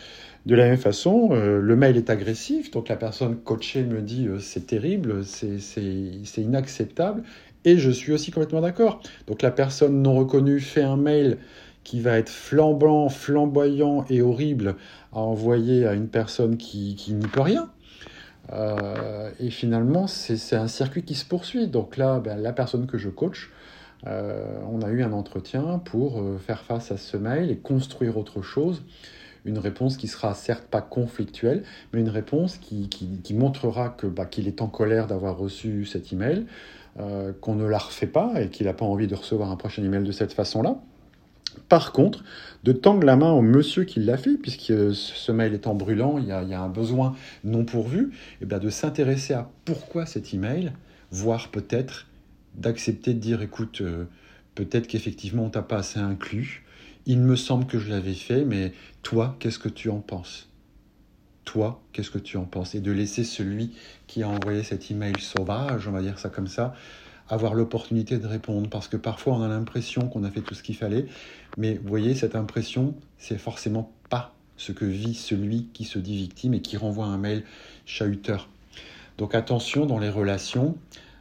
De 0.45 0.57
la 0.57 0.65
même 0.65 0.77
façon, 0.77 1.29
euh, 1.31 1.61
le 1.61 1.77
mail 1.77 1.97
est 1.97 2.11
agressif, 2.11 2.73
donc 2.73 2.89
la 2.89 2.97
personne 2.97 3.37
coachée 3.37 3.85
me 3.85 4.01
dit 4.01 4.27
euh, 4.27 4.41
c'est 4.41 4.67
terrible, 4.67 5.25
c'est 5.25 6.43
inacceptable, 6.43 7.23
et 7.65 7.79
je 7.79 7.91
suis 7.91 8.13
aussi 8.13 8.33
complètement 8.33 8.61
d'accord. 8.61 9.01
Donc 9.29 9.43
la 9.43 9.53
personne 9.53 10.03
non 10.03 10.17
reconnue 10.17 10.59
fait 10.59 10.83
un 10.83 10.97
mail 10.97 11.39
qui 11.85 12.01
va 12.01 12.19
être 12.19 12.29
flambant, 12.29 13.09
flamboyant 13.09 14.05
et 14.11 14.21
horrible 14.21 14.75
à 15.13 15.21
envoyer 15.21 15.87
à 15.87 15.95
une 15.95 16.09
personne 16.09 16.57
qui, 16.57 16.97
n'y 17.09 17.27
peut 17.29 17.41
rien. 17.41 17.71
Euh, 18.53 19.31
et 19.39 19.51
finalement, 19.51 20.09
c'est 20.09 20.57
un 20.57 20.69
circuit 20.69 21.05
qui 21.05 21.15
se 21.15 21.25
poursuit. 21.25 21.69
Donc 21.69 21.97
là, 21.97 22.19
ben, 22.19 22.37
la 22.37 22.53
personne 22.53 22.87
que 22.87 22.99
je 22.99 23.09
coach, 23.09 23.51
on 24.05 24.83
a 24.83 24.91
eu 24.91 25.03
un 25.03 25.13
entretien 25.13 25.81
pour 25.85 26.21
faire 26.45 26.63
face 26.63 26.91
à 26.91 26.97
ce 26.97 27.17
mail 27.17 27.51
et 27.53 27.57
construire 27.57 28.17
autre 28.17 28.43
chose 28.43 28.83
une 29.45 29.59
réponse 29.59 29.97
qui 29.97 30.09
sera 30.09 30.35
certes 30.35 30.67
pas 30.69 30.81
conflictuelle, 30.81 31.65
mais 31.93 32.01
une 32.01 32.09
réponse 32.09 32.59
qui, 32.59 32.89
qui, 32.89 33.35
montrera 33.35 33.89
que 33.91 34.07
bah, 34.07 34.27
qu'il 34.27 34.47
est 34.47 34.63
en 34.63 34.69
colère 34.69 35.07
d'avoir 35.07 35.37
reçu 35.37 35.85
cet 35.85 36.13
email, 36.13 36.47
euh, 37.01 37.33
qu'on 37.41 37.55
ne 37.55 37.67
la 37.67 37.79
refait 37.79 38.07
pas 38.07 38.41
et 38.41 38.49
qu'il 38.49 38.67
n'a 38.67 38.75
pas 38.75 38.85
envie 38.85 39.07
de 39.07 39.15
recevoir 39.15 39.51
un 39.51 39.57
prochain 39.57 39.83
email 39.83 40.05
de 40.05 40.13
cette 40.13 40.33
façon-là. 40.33 40.77
Par 41.69 41.93
contre, 41.93 42.25
de 42.65 42.73
tendre 42.73 43.05
la 43.05 43.17
main 43.17 43.33
au 43.33 43.43
monsieur 43.43 43.85
qui 43.85 44.01
l'a 44.01 44.17
fait, 44.17 44.37
puisque 44.37 44.95
ce 44.95 45.33
mail 45.33 45.55
étant 45.55 45.75
brûlant, 45.75 46.19
il 46.19 46.27
y 46.27 46.33
a, 46.33 46.43
il 46.43 46.49
y 46.49 46.55
a 46.55 46.61
un 46.61 46.69
besoin 46.69 47.15
non 47.45 47.65
pourvu, 47.65 48.13
et 48.41 48.47
bien 48.47 48.59
de 48.59 48.71
s'intéresser 48.71 49.35
à 49.35 49.51
pourquoi 49.65 50.07
cet 50.07 50.33
email, 50.33 50.73
voire 51.11 51.51
peut-être 51.51 52.07
d'accepter 52.55 53.15
de 53.15 53.19
dire 53.19 53.43
écoute, 53.43 53.81
euh, 53.81 54.05
peut-être 54.55 54.87
qu'effectivement 54.87 55.45
on 55.45 55.51
t'a 55.51 55.63
pas 55.63 55.79
assez 55.79 55.99
inclus, 55.99 56.62
il 57.07 57.21
me 57.21 57.37
semble 57.37 57.67
que 57.67 57.79
je 57.79 57.91
l'avais 57.91 58.15
fait, 58.15 58.45
mais 58.45 58.73
toi, 59.03 59.37
qu'est-ce 59.39 59.59
que 59.59 59.69
tu 59.69 59.91
en 59.91 60.01
penses? 60.01 60.49
Toi, 61.45 61.83
qu'est-ce 61.93 62.11
que 62.11 62.19
tu 62.19 62.37
en 62.37 62.45
penses? 62.45 62.75
Et 62.75 62.81
de 62.81 62.93
laisser 62.93 63.25
celui 63.25 63.73
qui 64.07 64.23
a 64.23 64.29
envoyé 64.29 64.63
cet 64.63 64.91
email 64.91 65.19
sauvage, 65.19 65.89
on 65.89 65.93
va 65.93 66.03
dire 66.03 66.19
ça 66.19 66.29
comme 66.29 66.47
ça, 66.47 66.75
avoir 67.29 67.55
l'opportunité 67.55 68.19
de 68.19 68.27
répondre. 68.27 68.69
Parce 68.71 68.89
que 68.89 68.97
parfois, 68.97 69.35
on 69.35 69.43
a 69.43 69.49
l'impression 69.49 70.09
qu'on 70.09 70.23
a 70.25 70.31
fait 70.31 70.43
tout 70.43 70.55
ce 70.55 70.63
qu'il 70.63 70.77
fallait, 70.77 71.07
mais 71.57 71.75
vous 71.75 71.89
voyez, 71.89 72.15
cette 72.15 72.37
impression, 72.37 72.95
c'est 73.19 73.39
forcément 73.39 73.93
pas 74.09 74.35
ce 74.57 74.71
que 74.71 74.85
vit 74.85 75.15
celui 75.15 75.67
qui 75.73 75.85
se 75.85 75.99
dit 75.99 76.17
victime 76.17 76.55
et 76.55 76.63
qui 76.63 76.77
renvoie 76.77 77.07
un 77.07 77.19
mail 77.19 77.43
chahuteur. 77.85 78.49
Donc 79.19 79.35
attention 79.35 79.87
dans 79.87 79.99
les 79.99 80.11
relations. 80.11 80.77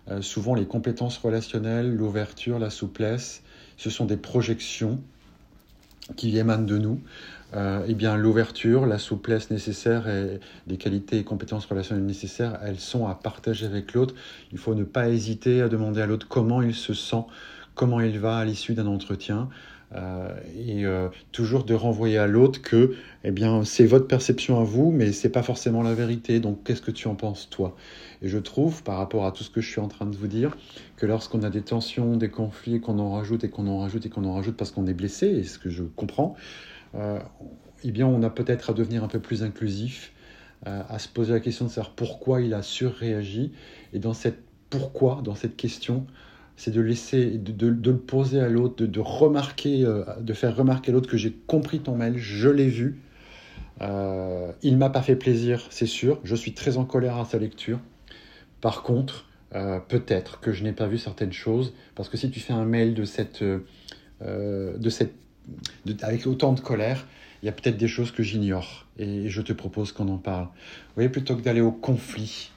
Euh, 0.09 0.21
souvent, 0.21 0.53
les 0.53 0.65
compétences 0.65 1.17
relationnelles, 1.17 1.93
l'ouverture, 1.93 2.59
la 2.59 2.69
souplesse, 2.69 3.43
ce 3.77 3.89
sont 3.89 4.05
des 4.05 4.17
projections 4.17 5.01
qui 6.15 6.37
émanent 6.37 6.65
de 6.65 6.77
nous, 6.77 6.99
euh, 7.53 7.83
eh 7.87 7.93
bien 7.93 8.15
l'ouverture, 8.15 8.85
la 8.85 8.97
souplesse 8.97 9.51
nécessaire 9.51 10.07
et 10.07 10.39
les 10.67 10.77
qualités 10.77 11.17
et 11.17 11.23
compétences 11.23 11.65
relationnelles 11.65 12.05
nécessaires, 12.05 12.59
elles 12.63 12.79
sont 12.79 13.07
à 13.07 13.15
partager 13.15 13.65
avec 13.65 13.93
l'autre. 13.93 14.15
Il 14.51 14.57
faut 14.57 14.73
ne 14.73 14.83
pas 14.85 15.09
hésiter 15.09 15.61
à 15.61 15.67
demander 15.67 16.01
à 16.01 16.05
l'autre 16.05 16.27
comment 16.29 16.61
il 16.61 16.73
se 16.73 16.93
sent, 16.93 17.23
comment 17.75 17.99
il 17.99 18.19
va 18.19 18.37
à 18.37 18.45
l'issue 18.45 18.73
d'un 18.73 18.87
entretien. 18.87 19.49
Euh, 19.93 20.29
et 20.55 20.85
euh, 20.85 21.09
toujours 21.33 21.65
de 21.65 21.73
renvoyer 21.73 22.17
à 22.17 22.25
l'autre 22.25 22.61
que 22.61 22.95
eh 23.25 23.31
bien 23.31 23.65
c'est 23.65 23.85
votre 23.85 24.07
perception 24.07 24.57
à 24.57 24.63
vous 24.63 24.89
mais 24.89 25.11
c'est 25.11 25.29
pas 25.29 25.43
forcément 25.43 25.83
la 25.83 25.93
vérité. 25.93 26.39
Donc 26.39 26.63
qu'est-ce 26.63 26.81
que 26.81 26.91
tu 26.91 27.09
en 27.09 27.15
penses 27.15 27.49
toi? 27.49 27.75
Et 28.21 28.29
je 28.29 28.37
trouve 28.37 28.83
par 28.83 28.97
rapport 28.97 29.25
à 29.25 29.33
tout 29.33 29.43
ce 29.43 29.49
que 29.49 29.59
je 29.59 29.69
suis 29.69 29.81
en 29.81 29.89
train 29.89 30.05
de 30.05 30.15
vous 30.15 30.27
dire 30.27 30.55
que 30.95 31.05
lorsqu'on 31.05 31.43
a 31.43 31.49
des 31.49 31.61
tensions 31.61 32.15
des 32.15 32.29
conflits 32.29 32.79
qu'on 32.79 32.99
en 32.99 33.11
rajoute 33.11 33.43
et 33.43 33.49
qu'on 33.49 33.67
en 33.67 33.79
rajoute 33.79 34.05
et 34.05 34.09
qu'on 34.09 34.23
en 34.23 34.35
rajoute 34.35 34.55
parce 34.55 34.71
qu'on 34.71 34.87
est 34.87 34.93
blessé 34.93 35.27
et 35.27 35.43
ce 35.43 35.59
que 35.59 35.69
je 35.69 35.83
comprends 35.83 36.35
euh, 36.95 37.19
eh 37.83 37.91
bien 37.91 38.07
on 38.07 38.23
a 38.23 38.29
peut-être 38.29 38.69
à 38.69 38.73
devenir 38.73 39.03
un 39.03 39.09
peu 39.09 39.19
plus 39.19 39.43
inclusif 39.43 40.13
à 40.63 40.99
se 40.99 41.07
poser 41.07 41.33
la 41.33 41.39
question 41.39 41.65
de 41.65 41.71
savoir 41.71 41.95
pourquoi 41.95 42.39
il 42.39 42.53
a 42.53 42.61
surréagi. 42.61 43.51
Et 43.93 43.99
dans 43.99 44.13
cette 44.13 44.37
pourquoi 44.69 45.23
dans 45.23 45.33
cette 45.33 45.57
question 45.57 46.05
c'est 46.57 46.71
de 46.71 46.81
laisser, 46.81 47.37
de, 47.37 47.67
le 47.67 47.97
poser 47.97 48.39
à 48.39 48.49
l'autre, 48.49 48.85
de, 48.85 48.99
remarquer, 48.99 49.83
euh, 49.85 50.03
de 50.19 50.33
faire 50.33 50.55
remarquer 50.55 50.91
à 50.91 50.93
l'autre 50.93 51.09
que 51.09 51.17
j'ai 51.17 51.31
compris 51.47 51.79
ton 51.79 51.95
mail, 51.95 52.17
je 52.17 52.49
l'ai 52.49 52.67
vu. 52.67 52.99
Euh, 53.81 54.51
il 54.61 54.77
m'a 54.77 54.89
pas 54.89 55.01
fait 55.01 55.15
plaisir, 55.15 55.65
c'est 55.69 55.87
sûr. 55.87 56.19
Je 56.23 56.35
suis 56.35 56.53
très 56.53 56.77
en 56.77 56.85
colère 56.85 57.17
à 57.17 57.25
sa 57.25 57.39
lecture. 57.39 57.79
Par 58.59 58.83
contre, 58.83 59.25
euh, 59.55 59.79
peut-être 59.79 60.39
que 60.39 60.51
je 60.51 60.63
n'ai 60.63 60.71
pas 60.71 60.87
vu 60.87 60.97
certaines 60.97 61.33
choses, 61.33 61.73
parce 61.95 62.07
que 62.07 62.17
si 62.17 62.29
tu 62.29 62.39
fais 62.39 62.53
un 62.53 62.65
mail 62.65 62.93
de 62.93 63.05
cette, 63.05 63.41
euh, 63.41 64.77
de 64.77 64.89
cette, 64.89 65.13
avec 66.01 66.27
autant 66.27 66.53
de 66.53 66.59
colère, 66.59 67.07
il 67.41 67.47
y 67.47 67.49
a 67.49 67.51
peut-être 67.51 67.77
des 67.77 67.87
choses 67.87 68.11
que 68.11 68.21
j'ignore, 68.21 68.85
et 68.99 69.29
je 69.29 69.41
te 69.41 69.51
propose 69.51 69.91
qu'on 69.91 70.09
en 70.09 70.17
parle. 70.17 70.45
Vous 70.45 70.95
voyez, 70.95 71.09
plutôt 71.09 71.35
que 71.35 71.41
d'aller 71.41 71.61
au 71.61 71.71
conflit, 71.71 72.51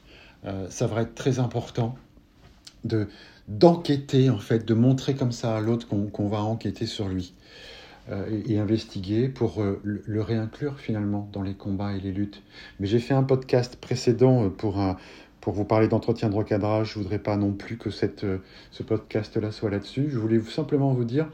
ça 0.68 0.86
va 0.86 1.00
être 1.00 1.14
très 1.14 1.38
important 1.38 1.96
de 2.84 3.08
d'enquêter 3.48 4.30
en 4.30 4.38
fait, 4.38 4.64
de 4.64 4.74
montrer 4.74 5.14
comme 5.14 5.32
ça 5.32 5.56
à 5.56 5.60
l'autre 5.60 5.86
qu'on 5.88 6.28
va 6.28 6.42
enquêter 6.42 6.86
sur 6.86 7.08
lui 7.08 7.34
euh, 8.10 8.42
et, 8.46 8.58
investiguer 8.58 9.28
pour 9.28 9.62
euh, 9.62 9.80
le, 9.82 10.20
réinclure 10.20 10.78
finalement 10.78 11.28
dans 11.32 11.40
les 11.40 11.54
combats 11.54 11.94
et 11.94 12.00
les 12.00 12.12
luttes. 12.12 12.42
Mais 12.78 12.86
j'ai 12.86 12.98
fait 12.98 13.14
un 13.14 13.22
podcast 13.22 13.76
précédent 13.76 14.44
euh, 14.44 14.48
pour, 14.50 14.78
pour 15.40 15.54
vous 15.54 15.64
parler 15.64 15.88
d'entretien 15.88 16.28
de 16.28 16.34
recadrage. 16.34 16.92
Je 16.92 16.98
voudrais 16.98 17.18
pas 17.18 17.36
non 17.36 17.52
plus 17.52 17.78
que 17.78 17.90
cette, 17.90 18.26
ce 18.70 18.82
podcast-là 18.82 19.52
soit 19.52 19.70
là-dessus. 19.70 20.10
Je 20.10 20.18
voulais 20.18 20.40
simplement 20.40 20.92
vous 20.92 21.04
dire 21.04 21.30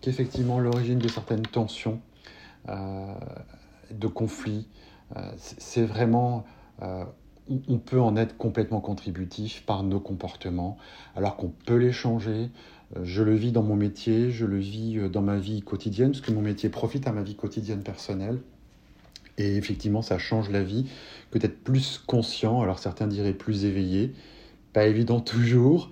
qu'effectivement 0.00 0.58
l'origine 0.58 0.98
de 0.98 1.08
certaines 1.08 1.42
tensions, 1.42 2.00
de 3.90 4.06
conflits, 4.06 4.68
c'est 5.36 5.84
vraiment 5.84 6.44
on 7.68 7.78
peut 7.78 8.00
en 8.00 8.16
être 8.16 8.36
complètement 8.36 8.80
contributif 8.80 9.64
par 9.66 9.82
nos 9.82 10.00
comportements, 10.00 10.76
alors 11.16 11.36
qu'on 11.36 11.52
peut 11.66 11.76
les 11.76 11.92
changer. 11.92 12.50
Euh, 12.96 13.00
je 13.04 13.22
le 13.22 13.34
vis 13.34 13.52
dans 13.52 13.62
mon 13.62 13.76
métier, 13.76 14.30
je 14.30 14.46
le 14.46 14.58
vis 14.58 14.98
euh, 14.98 15.08
dans 15.08 15.22
ma 15.22 15.36
vie 15.36 15.62
quotidienne, 15.62 16.12
parce 16.12 16.20
que 16.20 16.32
mon 16.32 16.42
métier 16.42 16.68
profite 16.68 17.06
à 17.06 17.12
ma 17.12 17.22
vie 17.22 17.34
quotidienne 17.34 17.82
personnelle. 17.82 18.40
Et 19.36 19.56
effectivement, 19.56 20.02
ça 20.02 20.18
change 20.18 20.50
la 20.50 20.62
vie 20.62 20.86
que 21.30 21.38
d'être 21.38 21.62
plus 21.62 22.02
conscient, 22.06 22.60
alors 22.60 22.78
certains 22.78 23.06
diraient 23.06 23.34
plus 23.34 23.64
éveillé. 23.64 24.12
Pas 24.72 24.86
évident 24.86 25.20
toujours, 25.20 25.90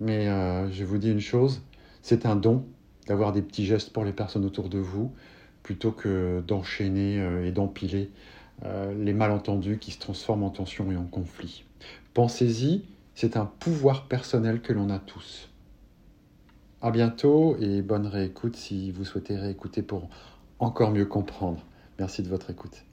mais 0.00 0.28
euh, 0.28 0.70
je 0.70 0.84
vous 0.84 0.98
dis 0.98 1.10
une 1.10 1.20
chose, 1.20 1.62
c'est 2.02 2.26
un 2.26 2.36
don 2.36 2.64
d'avoir 3.06 3.32
des 3.32 3.42
petits 3.42 3.64
gestes 3.64 3.92
pour 3.92 4.04
les 4.04 4.12
personnes 4.12 4.44
autour 4.44 4.68
de 4.68 4.78
vous, 4.78 5.12
plutôt 5.62 5.92
que 5.92 6.42
d'enchaîner 6.46 7.16
et 7.44 7.52
d'empiler 7.52 8.10
euh, 8.64 8.92
les 8.94 9.12
malentendus 9.12 9.78
qui 9.78 9.92
se 9.92 9.98
transforment 9.98 10.44
en 10.44 10.50
tension 10.50 10.90
et 10.90 10.96
en 10.96 11.04
conflit. 11.04 11.64
Pensez-y, 12.14 12.84
c'est 13.14 13.36
un 13.36 13.46
pouvoir 13.46 14.06
personnel 14.06 14.60
que 14.60 14.72
l'on 14.72 14.90
a 14.90 14.98
tous. 14.98 15.48
À 16.80 16.90
bientôt 16.90 17.56
et 17.60 17.82
bonne 17.82 18.06
réécoute 18.06 18.56
si 18.56 18.92
vous 18.92 19.04
souhaitez 19.04 19.36
réécouter 19.36 19.82
pour 19.82 20.08
encore 20.58 20.90
mieux 20.90 21.06
comprendre. 21.06 21.64
Merci 21.98 22.22
de 22.22 22.28
votre 22.28 22.50
écoute. 22.50 22.87